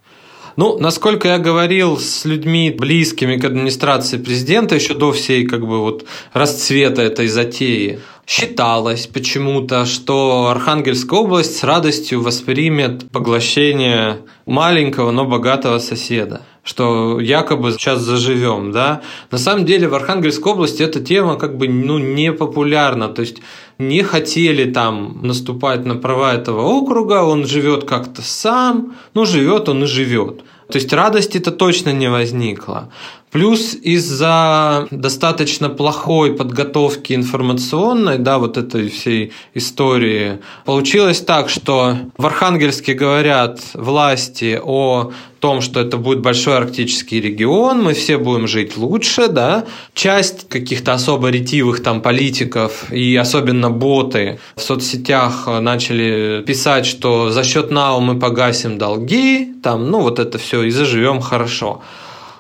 Ну, 0.55 0.79
насколько 0.79 1.27
я 1.27 1.37
говорил 1.37 1.99
с 1.99 2.25
людьми, 2.25 2.71
близкими 2.71 3.37
к 3.37 3.45
администрации 3.45 4.17
президента, 4.17 4.73
еще 4.73 4.95
до 4.95 5.11
всей 5.11 5.45
как 5.45 5.67
бы 5.67 5.81
вот 5.81 6.05
расцвета 6.33 7.03
этой 7.03 7.27
затеи, 7.27 7.99
считалось 8.27 9.07
почему-то, 9.07 9.85
что 9.85 10.47
Архангельская 10.47 11.19
область 11.19 11.57
с 11.57 11.63
радостью 11.63 12.21
воспримет 12.21 13.09
поглощение 13.09 14.17
маленького, 14.45 15.11
но 15.11 15.25
богатого 15.25 15.79
соседа 15.79 16.41
что 16.67 17.21
якобы 17.21 17.71
сейчас 17.71 18.01
заживем, 18.01 18.73
да. 18.73 19.01
На 19.31 19.37
самом 19.37 19.65
деле 19.65 19.87
в 19.87 19.95
Архангельской 19.95 20.51
области 20.51 20.83
эта 20.83 20.99
тема 20.99 21.37
как 21.37 21.57
бы 21.57 21.69
ну, 21.69 21.97
не 21.97 22.33
популярна, 22.33 23.07
то 23.07 23.21
есть 23.21 23.37
не 23.77 24.03
хотели 24.03 24.69
там 24.69 25.19
наступать 25.21 25.85
на 25.85 25.95
права 25.95 26.33
этого 26.33 26.63
округа, 26.63 27.23
он 27.23 27.47
живет 27.47 27.85
как-то 27.85 28.21
сам, 28.21 28.97
ну 29.13 29.25
живет 29.25 29.69
он 29.69 29.85
и 29.85 29.87
живет. 29.87 30.43
То 30.69 30.77
есть 30.77 30.91
радости-то 30.91 31.51
точно 31.51 31.93
не 31.93 32.09
возникло. 32.09 32.89
Плюс 33.31 33.73
из-за 33.73 34.87
достаточно 34.89 35.67
плохой 35.67 36.33
подготовки 36.33 37.13
информационной, 37.13 38.17
да, 38.19 38.37
вот 38.39 38.55
этой 38.55 38.89
всей 38.89 39.33
истории, 39.53 40.39
получилось 40.63 41.19
так, 41.19 41.49
что 41.49 41.97
в 42.17 42.25
Архангельске 42.25 42.93
говорят 42.93 43.59
власти 43.73 44.57
о 44.63 45.11
том, 45.41 45.59
что 45.59 45.81
это 45.81 45.97
будет 45.97 46.21
большой 46.21 46.55
арктический 46.55 47.19
регион, 47.19 47.83
мы 47.83 47.93
все 47.93 48.17
будем 48.17 48.47
жить 48.47 48.77
лучше, 48.77 49.27
да. 49.27 49.65
Часть 49.93 50.47
каких-то 50.47 50.93
особо 50.93 51.27
ретивых 51.27 51.83
там 51.83 52.01
политиков 52.01 52.89
и 52.91 53.13
особенно 53.17 53.69
боты 53.69 54.39
в 54.55 54.61
соцсетях 54.61 55.47
начали 55.59 56.43
писать, 56.47 56.85
что 56.85 57.29
за 57.29 57.43
счет 57.43 57.71
НАУ 57.71 57.99
мы 57.99 58.17
погасим 58.17 58.77
долги, 58.77 59.53
там, 59.61 59.91
ну 59.91 59.99
вот 59.99 60.17
это 60.19 60.37
все 60.37 60.63
и 60.63 60.69
заживем 60.71 61.19
хорошо. 61.19 61.81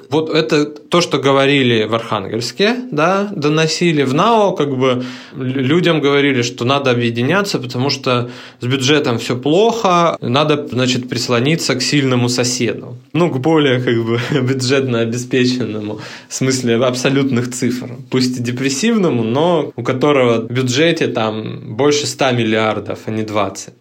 Вот 0.09 0.29
это 0.29 0.65
то, 0.65 1.01
что 1.01 1.17
говорили 1.17 1.83
в 1.83 1.93
Архангельске, 1.93 2.75
да, 2.91 3.29
доносили 3.35 4.03
в 4.03 4.13
НАО, 4.13 4.53
как 4.53 4.77
бы 4.77 5.03
людям 5.35 5.99
говорили, 5.99 6.43
что 6.43 6.65
надо 6.65 6.91
объединяться, 6.91 7.59
потому 7.59 7.89
что 7.89 8.29
с 8.61 8.65
бюджетом 8.65 9.17
все 9.17 9.35
плохо, 9.35 10.17
надо, 10.21 10.67
значит, 10.71 11.09
прислониться 11.09 11.75
к 11.75 11.81
сильному 11.81 12.29
соседу. 12.29 12.97
Ну, 13.13 13.29
к 13.29 13.39
более, 13.39 13.81
как 13.81 13.95
бы, 14.05 14.19
бюджетно 14.41 15.01
обеспеченному, 15.01 15.99
в 16.29 16.33
смысле 16.33 16.75
абсолютных 16.75 17.51
цифр. 17.51 17.89
Пусть 18.09 18.39
и 18.39 18.41
депрессивному, 18.41 19.23
но 19.23 19.71
у 19.75 19.83
которого 19.83 20.41
в 20.41 20.51
бюджете 20.51 21.07
там 21.07 21.75
больше 21.75 22.07
100 22.07 22.31
миллиардов, 22.31 22.99
а 23.05 23.11
не 23.11 23.23
20. 23.23 23.73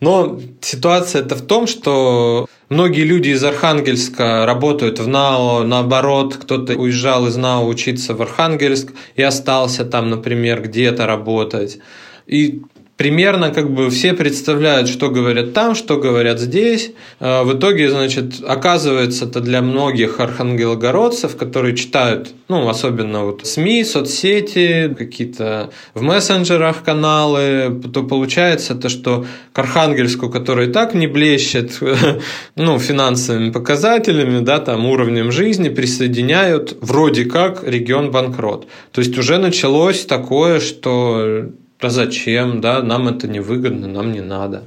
Но 0.00 0.40
ситуация 0.60 1.22
это 1.22 1.36
в 1.36 1.42
том, 1.42 1.66
что 1.66 2.46
многие 2.68 3.02
люди 3.02 3.28
из 3.28 3.42
Архангельска 3.44 4.44
работают 4.46 4.98
в 4.98 5.06
НАО, 5.06 5.64
наоборот, 5.64 6.36
кто-то 6.36 6.74
уезжал 6.74 7.26
из 7.26 7.36
НАО 7.36 7.66
учиться 7.66 8.14
в 8.14 8.22
Архангельск 8.22 8.92
и 9.16 9.22
остался 9.22 9.84
там, 9.84 10.10
например, 10.10 10.62
где-то 10.62 11.06
работать. 11.06 11.78
И 12.26 12.62
примерно 12.96 13.50
как 13.50 13.72
бы 13.72 13.90
все 13.90 14.12
представляют, 14.12 14.88
что 14.88 15.10
говорят 15.10 15.52
там, 15.52 15.74
что 15.74 15.96
говорят 15.96 16.38
здесь. 16.38 16.92
А, 17.18 17.42
в 17.42 17.56
итоге, 17.56 17.90
значит, 17.90 18.34
оказывается 18.46 19.24
это 19.24 19.40
для 19.40 19.62
многих 19.62 20.20
архангелогородцев, 20.20 21.36
которые 21.36 21.74
читают, 21.76 22.32
ну, 22.48 22.68
особенно 22.68 23.24
вот 23.24 23.46
СМИ, 23.46 23.84
соцсети, 23.84 24.94
какие-то 24.96 25.70
в 25.94 26.02
мессенджерах 26.02 26.84
каналы, 26.84 27.82
то 27.92 28.04
получается 28.04 28.74
то, 28.74 28.88
что 28.88 29.26
к 29.52 29.58
Архангельску, 29.58 30.30
который 30.30 30.68
и 30.68 30.72
так 30.72 30.94
не 30.94 31.06
блещет, 31.06 31.80
ну, 32.56 32.78
финансовыми 32.78 33.50
показателями, 33.50 34.40
да, 34.40 34.60
там, 34.60 34.86
уровнем 34.86 35.32
жизни, 35.32 35.68
присоединяют 35.68 36.76
вроде 36.80 37.24
как 37.24 37.66
регион 37.66 38.12
банкрот. 38.12 38.68
То 38.92 39.00
есть 39.00 39.18
уже 39.18 39.38
началось 39.38 40.04
такое, 40.04 40.60
что 40.60 41.50
а 41.84 41.90
зачем, 41.90 42.60
да, 42.60 42.82
нам 42.82 43.08
это 43.08 43.28
не 43.28 43.40
выгодно, 43.40 43.86
нам 43.86 44.12
не 44.12 44.20
надо. 44.20 44.64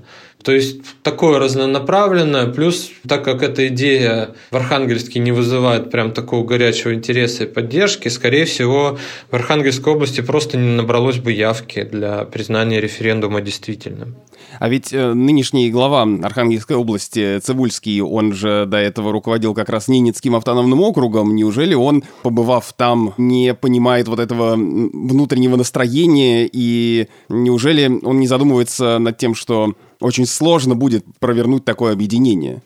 То 0.48 0.54
есть 0.54 0.80
такое 1.04 1.40
разнонаправленное, 1.40 2.48
плюс 2.48 2.90
так 3.06 3.26
как 3.26 3.44
эта 3.44 3.68
идея 3.68 4.30
в 4.50 4.56
Архангельске 4.56 5.20
не 5.20 5.34
вызывает 5.34 5.92
прям 5.92 6.14
такого 6.14 6.46
горячего 6.46 6.94
интереса 6.94 7.44
и 7.44 7.48
поддержки, 7.48 8.08
скорее 8.08 8.46
всего, 8.46 8.98
в 9.30 9.36
Архангельской 9.36 9.92
области 9.92 10.22
просто 10.22 10.58
не 10.58 10.74
набралось 10.74 11.18
бы 11.18 11.34
явки 11.34 11.84
для 11.84 12.24
признания 12.24 12.80
референдума 12.80 13.42
действительным. 13.42 14.16
А 14.58 14.70
ведь 14.70 14.94
э, 14.94 15.14
нынешний 15.14 15.70
глава 15.70 16.08
Архангельской 16.24 16.78
области 16.78 17.40
Цибульский, 17.40 18.00
он 18.00 18.32
же 18.34 18.66
до 18.66 18.78
этого 18.78 19.12
руководил 19.12 19.54
как 19.54 19.68
раз 19.68 19.90
Ненецким 19.90 20.34
автономным 20.34 20.80
округом. 20.80 21.36
Неужели 21.36 21.74
он, 21.74 22.06
побывав 22.24 22.72
там, 22.78 23.14
не 23.18 23.54
понимает 23.54 24.08
вот 24.08 24.20
этого 24.20 24.56
внутреннего 24.56 25.58
настроения? 25.58 26.50
И 26.50 27.08
неужели 27.28 28.00
он 28.02 28.22
не 28.22 28.28
задумывается 28.28 28.98
над 28.98 29.18
тем, 29.18 29.36
что 29.36 29.74
очень 30.00 30.26
сложно 30.26 30.76
будет 30.76 31.06
провернуть 31.20 31.66
такое 31.66 31.94
объединение? 31.94 32.62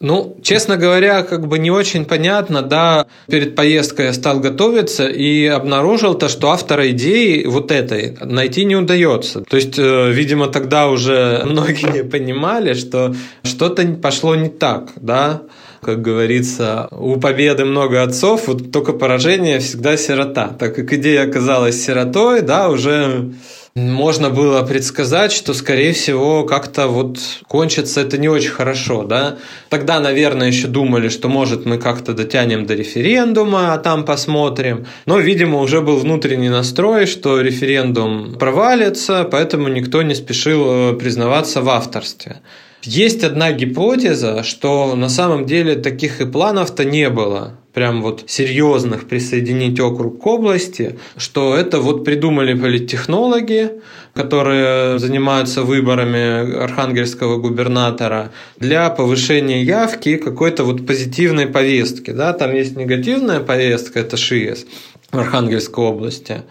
Ну, 0.00 0.36
честно 0.42 0.76
говоря, 0.76 1.22
как 1.22 1.46
бы 1.48 1.58
не 1.58 1.70
очень 1.70 2.04
понятно, 2.04 2.62
да, 2.62 3.06
перед 3.26 3.54
поездкой 3.54 4.06
я 4.06 4.12
стал 4.12 4.40
готовиться 4.40 5.06
и 5.06 5.46
обнаружил 5.46 6.14
то, 6.14 6.28
что 6.28 6.50
автора 6.50 6.90
идеи 6.90 7.46
вот 7.46 7.70
этой 7.70 8.16
найти 8.20 8.64
не 8.64 8.76
удается. 8.76 9.40
То 9.42 9.56
есть, 9.56 9.78
э, 9.78 10.10
видимо, 10.12 10.48
тогда 10.48 10.88
уже 10.88 11.42
многие 11.46 12.02
понимали, 12.02 12.74
что 12.74 13.14
что-то 13.44 13.86
пошло 13.94 14.34
не 14.34 14.48
так, 14.48 14.90
да, 14.96 15.42
как 15.80 16.02
говорится, 16.02 16.88
у 16.90 17.16
победы 17.20 17.64
много 17.64 18.02
отцов, 18.02 18.48
вот 18.48 18.72
только 18.72 18.92
поражение 18.92 19.60
всегда 19.60 19.96
сирота. 19.96 20.48
Так 20.48 20.74
как 20.74 20.92
идея 20.92 21.28
оказалась 21.28 21.82
сиротой, 21.82 22.42
да, 22.42 22.68
уже 22.68 23.32
можно 23.76 24.30
было 24.30 24.62
предсказать, 24.62 25.32
что, 25.32 25.52
скорее 25.52 25.92
всего, 25.94 26.44
как-то 26.44 26.86
вот 26.86 27.18
кончится 27.48 28.02
это 28.02 28.18
не 28.18 28.28
очень 28.28 28.50
хорошо, 28.50 29.02
да. 29.02 29.38
Тогда, 29.68 29.98
наверное, 29.98 30.46
еще 30.46 30.68
думали, 30.68 31.08
что, 31.08 31.28
может, 31.28 31.66
мы 31.66 31.78
как-то 31.78 32.12
дотянем 32.12 32.66
до 32.66 32.74
референдума, 32.74 33.74
а 33.74 33.78
там 33.78 34.04
посмотрим. 34.04 34.86
Но, 35.06 35.18
видимо, 35.18 35.58
уже 35.58 35.80
был 35.80 35.98
внутренний 35.98 36.50
настрой, 36.50 37.06
что 37.06 37.40
референдум 37.40 38.36
провалится, 38.38 39.26
поэтому 39.28 39.66
никто 39.66 40.02
не 40.02 40.14
спешил 40.14 40.64
э, 40.66 40.92
признаваться 40.92 41.60
в 41.60 41.68
авторстве. 41.68 42.42
Есть 42.84 43.24
одна 43.24 43.50
гипотеза, 43.50 44.44
что 44.44 44.94
на 44.94 45.08
самом 45.08 45.46
деле 45.46 45.74
таких 45.74 46.20
и 46.20 46.26
планов-то 46.26 46.84
не 46.84 47.10
было 47.10 47.58
прям 47.74 48.02
вот 48.02 48.24
серьезных 48.26 49.08
присоединить 49.08 49.80
округ 49.80 50.22
к 50.22 50.26
области, 50.26 50.96
что 51.16 51.56
это 51.56 51.80
вот 51.80 52.04
придумали 52.04 52.54
политтехнологи, 52.54 53.72
которые 54.14 54.98
занимаются 55.00 55.62
выборами 55.62 56.56
архангельского 56.62 57.38
губернатора 57.38 58.30
для 58.58 58.88
повышения 58.90 59.62
явки 59.62 60.16
какой-то 60.16 60.62
вот 60.62 60.86
позитивной 60.86 61.48
повестки. 61.48 62.12
Да? 62.12 62.32
Там 62.32 62.54
есть 62.54 62.76
негативная 62.76 63.40
повестка, 63.40 63.98
это 63.98 64.16
ШИЭС 64.16 64.66
в 65.10 65.18
Архангельской 65.18 65.84
области. 65.84 66.42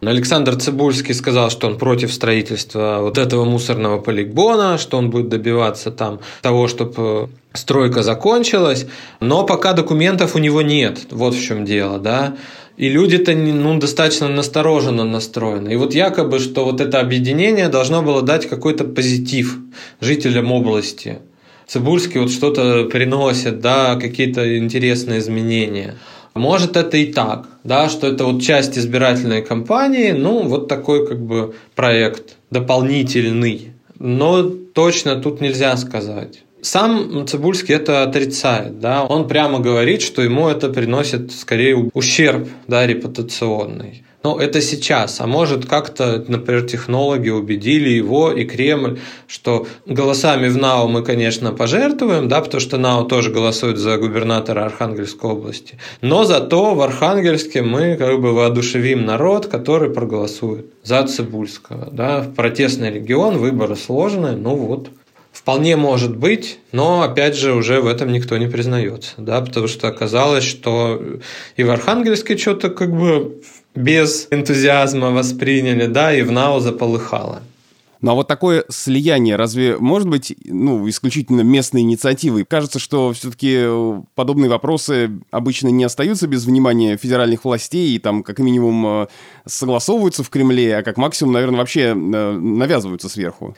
Александр 0.00 0.56
Цибульский 0.56 1.14
сказал, 1.14 1.50
что 1.50 1.66
он 1.66 1.78
против 1.78 2.12
строительства 2.12 2.98
вот 3.00 3.18
этого 3.18 3.44
мусорного 3.44 3.98
полигона, 3.98 4.78
что 4.78 4.98
он 4.98 5.10
будет 5.10 5.28
добиваться 5.28 5.90
там 5.90 6.20
того, 6.42 6.68
чтобы 6.68 7.30
стройка 7.54 8.02
закончилась, 8.02 8.86
но 9.20 9.44
пока 9.44 9.72
документов 9.72 10.34
у 10.34 10.38
него 10.38 10.62
нет. 10.62 11.06
Вот 11.10 11.34
в 11.34 11.42
чем 11.42 11.64
дело, 11.64 11.98
да. 11.98 12.36
И 12.76 12.90
люди-то 12.90 13.32
ну, 13.32 13.78
достаточно 13.78 14.28
настороженно 14.28 15.04
настроены. 15.04 15.72
И 15.72 15.76
вот 15.76 15.94
якобы, 15.94 16.38
что 16.38 16.66
вот 16.66 16.82
это 16.82 17.00
объединение 17.00 17.68
должно 17.68 18.02
было 18.02 18.20
дать 18.20 18.46
какой-то 18.46 18.84
позитив 18.84 19.56
жителям 20.00 20.52
области. 20.52 21.20
Цибульский 21.66 22.20
вот 22.20 22.30
что-то 22.30 22.84
приносит, 22.84 23.60
да, 23.60 23.96
какие-то 23.96 24.58
интересные 24.58 25.20
изменения. 25.20 25.94
Может, 26.36 26.76
это 26.76 26.96
и 26.96 27.12
так, 27.12 27.48
да, 27.64 27.88
что 27.88 28.06
это 28.06 28.24
вот 28.24 28.42
часть 28.42 28.78
избирательной 28.78 29.42
кампании, 29.42 30.12
ну, 30.12 30.42
вот 30.42 30.68
такой 30.68 31.06
как 31.06 31.20
бы 31.20 31.54
проект 31.74 32.36
дополнительный. 32.50 33.72
Но 33.98 34.42
точно 34.44 35.16
тут 35.16 35.40
нельзя 35.40 35.76
сказать. 35.76 36.42
Сам 36.62 37.26
Цибульский 37.26 37.74
это 37.74 38.02
отрицает, 38.02 38.80
да, 38.80 39.04
он 39.04 39.28
прямо 39.28 39.60
говорит, 39.60 40.02
что 40.02 40.22
ему 40.22 40.48
это 40.48 40.68
приносит 40.68 41.32
скорее 41.32 41.90
ущерб, 41.94 42.48
да, 42.66 42.86
репутационный. 42.86 44.05
Но 44.26 44.40
это 44.40 44.60
сейчас. 44.60 45.20
А 45.20 45.28
может 45.28 45.66
как-то, 45.66 46.24
например, 46.26 46.62
технологи 46.62 47.28
убедили 47.28 47.90
его 47.90 48.32
и 48.32 48.44
Кремль, 48.44 48.98
что 49.28 49.68
голосами 49.86 50.48
в 50.48 50.56
НАО 50.56 50.88
мы, 50.88 51.04
конечно, 51.04 51.52
пожертвуем, 51.52 52.26
да, 52.28 52.40
потому 52.40 52.60
что 52.60 52.76
НАО 52.76 53.04
тоже 53.04 53.30
голосует 53.30 53.78
за 53.78 53.98
губернатора 53.98 54.64
Архангельской 54.64 55.30
области. 55.30 55.78
Но 56.00 56.24
зато 56.24 56.74
в 56.74 56.80
Архангельске 56.82 57.62
мы 57.62 57.94
как 57.94 58.20
бы 58.20 58.32
воодушевим 58.32 59.06
народ, 59.06 59.46
который 59.46 59.90
проголосует 59.90 60.66
за 60.82 61.06
Цибульского. 61.06 61.88
Да. 61.92 62.26
Протестный 62.34 62.90
регион, 62.90 63.38
выборы 63.38 63.76
сложные, 63.76 64.34
ну 64.34 64.56
вот. 64.56 64.88
Вполне 65.46 65.76
может 65.76 66.16
быть, 66.16 66.58
но 66.72 67.02
опять 67.02 67.36
же 67.36 67.54
уже 67.54 67.80
в 67.80 67.86
этом 67.86 68.10
никто 68.10 68.36
не 68.36 68.48
признается, 68.48 69.12
да, 69.16 69.40
потому 69.40 69.68
что 69.68 69.86
оказалось, 69.86 70.42
что 70.42 71.00
и 71.54 71.62
в 71.62 71.70
Архангельске 71.70 72.36
что-то 72.36 72.68
как 72.68 72.90
бы 72.90 73.42
без 73.72 74.26
энтузиазма 74.32 75.12
восприняли, 75.12 75.86
да, 75.86 76.12
и 76.12 76.22
в 76.22 76.32
НАУ 76.32 76.58
заполыхало. 76.58 77.42
Ну 78.00 78.10
а 78.10 78.14
вот 78.14 78.26
такое 78.26 78.64
слияние 78.70 79.36
разве 79.36 79.76
может 79.78 80.08
быть 80.08 80.34
ну, 80.46 80.88
исключительно 80.88 81.42
местной 81.42 81.82
инициативой? 81.82 82.44
Кажется, 82.44 82.80
что 82.80 83.12
все-таки 83.12 83.68
подобные 84.16 84.50
вопросы 84.50 85.12
обычно 85.30 85.68
не 85.68 85.84
остаются 85.84 86.26
без 86.26 86.44
внимания 86.44 86.96
федеральных 86.96 87.44
властей 87.44 87.94
и 87.94 88.00
там 88.00 88.24
как 88.24 88.40
минимум 88.40 88.84
э, 88.84 89.06
согласовываются 89.46 90.24
в 90.24 90.28
Кремле, 90.28 90.78
а 90.78 90.82
как 90.82 90.96
максимум, 90.96 91.34
наверное, 91.34 91.58
вообще 91.58 91.80
э, 91.82 91.92
навязываются 91.94 93.08
сверху. 93.08 93.56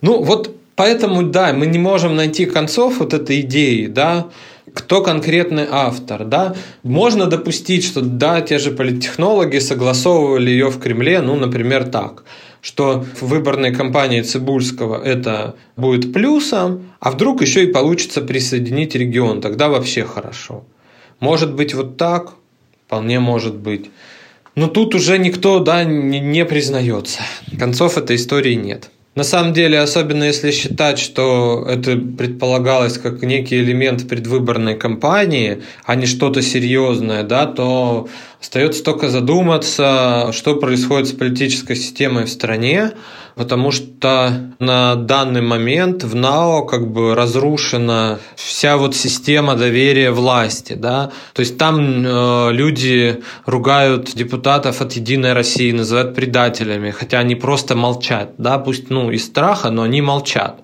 Ну 0.00 0.22
вот 0.22 0.57
поэтому, 0.78 1.24
да, 1.24 1.52
мы 1.52 1.66
не 1.66 1.78
можем 1.78 2.14
найти 2.14 2.46
концов 2.46 3.00
вот 3.00 3.12
этой 3.12 3.40
идеи, 3.40 3.86
да, 3.86 4.28
кто 4.72 5.02
конкретный 5.02 5.66
автор, 5.68 6.24
да. 6.24 6.54
Можно 6.84 7.26
допустить, 7.26 7.84
что, 7.84 8.00
да, 8.00 8.40
те 8.40 8.58
же 8.58 8.70
политтехнологи 8.70 9.58
согласовывали 9.58 10.50
ее 10.50 10.68
в 10.70 10.78
Кремле, 10.78 11.20
ну, 11.20 11.34
например, 11.34 11.84
так, 11.84 12.22
что 12.62 13.04
в 13.20 13.26
выборной 13.26 13.74
кампании 13.74 14.22
Цибульского 14.22 15.02
это 15.02 15.56
будет 15.76 16.12
плюсом, 16.12 16.92
а 17.00 17.10
вдруг 17.10 17.42
еще 17.42 17.64
и 17.64 17.72
получится 17.72 18.20
присоединить 18.20 18.94
регион, 18.94 19.40
тогда 19.40 19.68
вообще 19.68 20.04
хорошо. 20.04 20.64
Может 21.18 21.54
быть 21.54 21.74
вот 21.74 21.96
так, 21.96 22.34
вполне 22.86 23.18
может 23.18 23.56
быть. 23.56 23.90
Но 24.54 24.68
тут 24.68 24.94
уже 24.94 25.18
никто 25.18 25.58
да, 25.58 25.82
не, 25.82 26.20
не 26.20 26.44
признается. 26.44 27.20
Концов 27.58 27.98
этой 27.98 28.14
истории 28.14 28.54
нет. 28.54 28.90
На 29.18 29.24
самом 29.24 29.52
деле, 29.52 29.80
особенно 29.80 30.22
если 30.22 30.52
считать, 30.52 31.00
что 31.00 31.66
это 31.68 31.96
предполагалось 31.96 32.98
как 32.98 33.20
некий 33.22 33.56
элемент 33.58 34.08
предвыборной 34.08 34.76
кампании, 34.76 35.60
а 35.84 35.96
не 35.96 36.06
что-то 36.06 36.40
серьезное, 36.40 37.24
да, 37.24 37.46
то 37.46 38.08
остается 38.40 38.84
только 38.84 39.08
задуматься, 39.08 40.30
что 40.32 40.54
происходит 40.54 41.08
с 41.08 41.12
политической 41.12 41.74
системой 41.74 42.26
в 42.26 42.30
стране, 42.30 42.92
потому 43.38 43.70
что 43.70 44.52
на 44.58 44.96
данный 44.96 45.42
момент 45.42 46.02
в 46.02 46.14
НАО 46.16 46.62
как 46.62 46.90
бы 46.90 47.14
разрушена 47.14 48.18
вся 48.34 48.76
вот 48.76 48.96
система 48.96 49.54
доверия 49.54 50.10
власти, 50.10 50.72
да, 50.72 51.12
то 51.34 51.40
есть 51.40 51.56
там 51.56 52.04
э, 52.04 52.52
люди 52.52 53.22
ругают 53.46 54.12
депутатов 54.12 54.80
от 54.80 54.92
Единой 54.92 55.34
России, 55.34 55.70
называют 55.70 56.16
предателями, 56.16 56.90
хотя 56.90 57.20
они 57.20 57.36
просто 57.36 57.76
молчат, 57.76 58.32
да, 58.38 58.58
пусть, 58.58 58.90
ну, 58.90 59.12
из 59.12 59.24
страха, 59.24 59.70
но 59.70 59.82
они 59.82 60.02
молчат. 60.02 60.60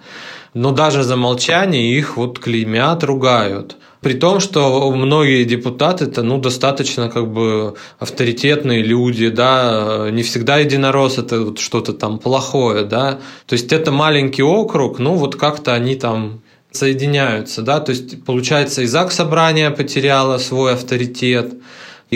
Но 0.53 0.73
даже 0.73 1.05
за 1.05 1.17
молчание 1.17 1.97
их 1.97 2.17
вот 2.17 2.41
клеймят, 2.41 3.05
ругают. 3.05 3.77
При 4.05 4.13
том, 4.13 4.39
что 4.39 4.91
многие 4.91 5.45
депутаты 5.45 6.05
это 6.05 6.23
ну, 6.23 6.37
достаточно 6.39 7.09
как 7.09 7.27
бы 7.33 7.75
авторитетные 7.99 8.83
люди, 8.83 9.31
да, 9.31 10.09
не 10.11 10.23
всегда 10.23 10.59
единорос 10.59 11.17
это 11.17 11.41
вот 11.41 11.59
что-то 11.59 11.95
там 11.95 12.19
плохое, 12.19 12.85
да. 12.85 13.19
То 13.47 13.55
есть 13.55 13.73
это 13.73 13.93
маленький 13.93 14.43
округ, 14.43 14.99
ну 14.99 15.15
вот 15.15 15.37
как-то 15.37 15.73
они 15.73 15.97
там 15.97 16.43
соединяются, 16.71 17.63
да, 17.63 17.81
то 17.81 17.93
есть 17.93 18.25
получается 18.25 18.83
и 18.83 18.87
ЗАГС 18.87 19.15
собрание 19.15 19.71
потеряло 19.71 20.37
свой 20.37 20.75
авторитет, 20.75 21.55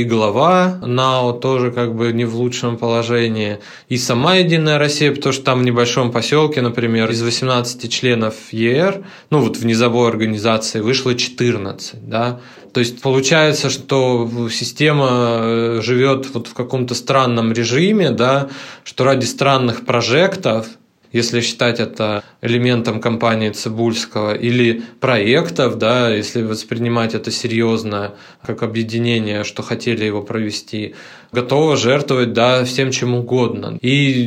и 0.01 0.05
глава 0.05 0.79
НАО 0.83 1.33
тоже 1.33 1.73
как 1.73 1.95
бы 1.95 2.13
не 2.13 2.25
в 2.25 2.37
лучшем 2.37 2.77
положении, 2.77 3.59
и 3.89 3.97
сама 3.97 4.37
Единая 4.37 4.79
Россия, 4.79 5.13
потому 5.15 5.33
что 5.33 5.45
там 5.45 5.61
в 5.61 5.65
небольшом 5.65 6.13
поселке, 6.13 6.61
например, 6.61 7.11
из 7.11 7.23
18 7.23 7.93
членов 7.93 8.35
ЕР, 8.53 9.05
ну 9.31 9.41
вот 9.41 9.57
в 9.57 9.65
низовой 9.65 10.09
организации 10.09 10.81
вышло 10.81 11.15
14, 11.15 12.09
да, 12.09 12.41
то 12.73 12.81
есть 12.81 13.01
получается, 13.01 13.71
что 13.71 14.49
система 14.51 15.09
э, 15.11 15.81
живет 15.83 16.33
вот 16.35 16.49
в 16.49 16.55
каком-то 16.55 16.95
странном 16.95 17.53
режиме, 17.53 18.11
да, 18.11 18.49
что 18.85 19.05
ради 19.05 19.25
странных 19.25 19.85
прожектов 19.85 20.67
если 21.13 21.41
считать 21.41 21.81
это 21.81 22.23
элементом 22.43 23.01
компании 23.01 23.51
Цибульского, 23.51 24.35
или 24.35 24.83
проектов, 25.01 25.79
да, 25.79 26.11
если 26.15 26.43
воспринимать 26.43 27.15
это 27.15 27.31
серьезно, 27.31 28.15
как 28.45 28.63
объединение, 28.63 29.45
что 29.45 29.63
хотели 29.63 30.05
его 30.05 30.23
провести, 30.23 30.95
готово 31.33 31.77
жертвовать 31.77 32.33
да, 32.33 32.65
всем 32.65 32.91
чем 32.91 33.15
угодно. 33.15 33.79
И 33.81 34.27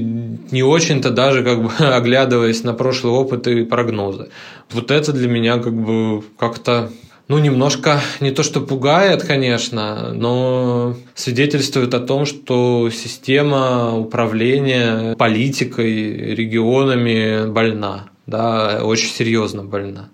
не 0.51 0.63
очень-то 0.63 1.11
даже 1.11 1.43
как 1.43 1.63
бы 1.63 1.71
оглядываясь 1.79 2.63
на 2.63 2.73
прошлый 2.73 3.13
опыт 3.13 3.47
и 3.47 3.63
прогнозы. 3.63 4.29
Вот 4.71 4.91
это 4.91 5.13
для 5.13 5.27
меня 5.27 5.57
как 5.57 5.73
бы 5.73 6.23
как-то 6.37 6.91
ну, 7.31 7.39
немножко 7.39 8.01
не 8.19 8.31
то, 8.31 8.43
что 8.43 8.59
пугает, 8.59 9.23
конечно, 9.23 10.11
но 10.13 10.97
свидетельствует 11.15 11.93
о 11.93 12.01
том, 12.01 12.25
что 12.25 12.89
система 12.89 13.97
управления 13.97 15.15
политикой, 15.15 16.35
регионами 16.35 17.49
больна, 17.49 18.09
да, 18.27 18.81
очень 18.83 19.07
серьезно 19.07 19.63
больна. 19.63 20.09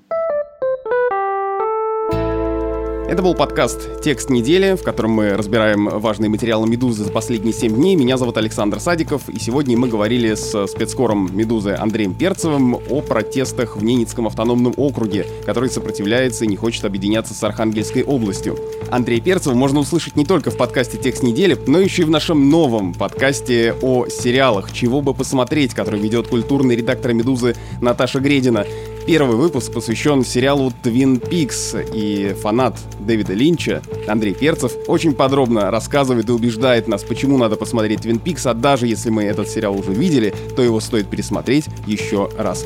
Это 3.07 3.21
был 3.23 3.35
подкаст 3.35 4.01
«Текст 4.01 4.29
недели», 4.29 4.75
в 4.75 4.83
котором 4.83 5.11
мы 5.11 5.37
разбираем 5.37 5.87
важные 5.87 6.29
материалы 6.29 6.67
«Медузы» 6.67 7.05
за 7.05 7.09
последние 7.09 7.53
7 7.53 7.73
дней. 7.73 7.95
Меня 7.95 8.17
зовут 8.17 8.35
Александр 8.35 8.81
Садиков, 8.81 9.29
и 9.29 9.39
сегодня 9.39 9.77
мы 9.77 9.87
говорили 9.87 10.33
с 10.33 10.67
спецкором 10.67 11.29
«Медузы» 11.33 11.71
Андреем 11.71 12.13
Перцевым 12.13 12.75
о 12.75 13.01
протестах 13.01 13.77
в 13.77 13.83
Ненецком 13.83 14.27
автономном 14.27 14.73
округе, 14.75 15.25
который 15.45 15.69
сопротивляется 15.69 16.43
и 16.43 16.49
не 16.49 16.57
хочет 16.57 16.83
объединяться 16.83 17.33
с 17.33 17.41
Архангельской 17.45 18.03
областью. 18.03 18.57
Андрея 18.91 19.21
Перцева 19.21 19.53
можно 19.53 19.79
услышать 19.79 20.17
не 20.17 20.25
только 20.25 20.51
в 20.51 20.57
подкасте 20.57 20.97
«Текст 20.97 21.23
недели», 21.23 21.57
но 21.65 21.79
еще 21.79 22.01
и 22.01 22.05
в 22.05 22.09
нашем 22.09 22.49
новом 22.49 22.93
подкасте 22.93 23.73
о 23.81 24.07
сериалах 24.07 24.73
«Чего 24.73 24.99
бы 25.01 25.13
посмотреть», 25.13 25.73
который 25.73 26.01
ведет 26.01 26.27
культурный 26.27 26.75
редактор 26.75 27.13
«Медузы» 27.13 27.55
Наташа 27.79 28.19
Гредина. 28.19 28.65
Первый 29.07 29.37
выпуск 29.37 29.71
посвящен 29.71 30.25
сериалу 30.25 30.69
Twin 30.83 31.25
Peaks, 31.29 31.81
и 31.95 32.33
фанат 32.33 32.77
Дэвида 32.99 33.31
Линча 33.31 33.81
Андрей 34.05 34.33
Перцев 34.33 34.73
очень 34.85 35.13
подробно 35.13 35.71
рассказывает 35.71 36.27
и 36.27 36.33
убеждает 36.33 36.89
нас, 36.89 37.05
почему 37.05 37.37
надо 37.37 37.55
посмотреть 37.55 38.01
Twin 38.01 38.21
Peaks, 38.21 38.49
а 38.49 38.53
даже 38.53 38.85
если 38.85 39.09
мы 39.09 39.23
этот 39.23 39.47
сериал 39.47 39.79
уже 39.79 39.93
видели, 39.93 40.33
то 40.57 40.61
его 40.61 40.81
стоит 40.81 41.07
пересмотреть 41.07 41.67
еще 41.85 42.29
раз. 42.37 42.65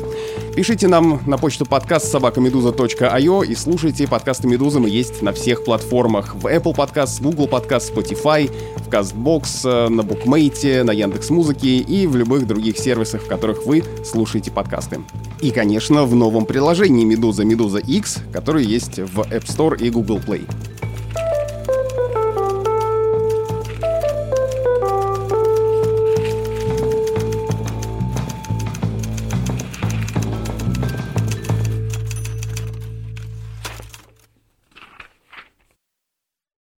Пишите 0.56 0.88
нам 0.88 1.20
на 1.26 1.38
почту 1.38 1.64
подкаст 1.64 2.10
собакамедуза.io 2.10 3.46
и 3.46 3.54
слушайте 3.54 4.08
подкасты 4.08 4.48
Медузы. 4.48 4.80
Мы 4.80 4.90
есть 4.90 5.22
на 5.22 5.32
всех 5.32 5.64
платформах. 5.64 6.34
В 6.34 6.46
Apple 6.46 6.74
Podcast, 6.74 7.22
Google 7.22 7.46
Podcast, 7.46 7.94
Spotify, 7.94 8.50
в 8.78 8.88
CastBox, 8.88 9.88
на 9.88 10.02
Букмейте, 10.02 10.82
на 10.82 10.90
Яндекс 10.90 11.30
Музыке 11.30 11.78
и 11.78 12.06
в 12.08 12.16
любых 12.16 12.48
других 12.48 12.78
сервисах, 12.78 13.22
в 13.22 13.28
которых 13.28 13.64
вы 13.64 13.84
слушаете 14.04 14.50
подкасты. 14.50 15.00
И, 15.40 15.52
конечно, 15.52 16.04
в 16.04 16.14
новом 16.32 16.46
приложении 16.46 17.04
Медуза 17.04 17.44
Медуза 17.44 17.78
X, 17.78 18.20
которое 18.32 18.64
есть 18.64 18.98
в 18.98 19.20
App 19.20 19.44
Store 19.44 19.78
и 19.78 19.90
Google 19.90 20.16
Play. 20.16 20.48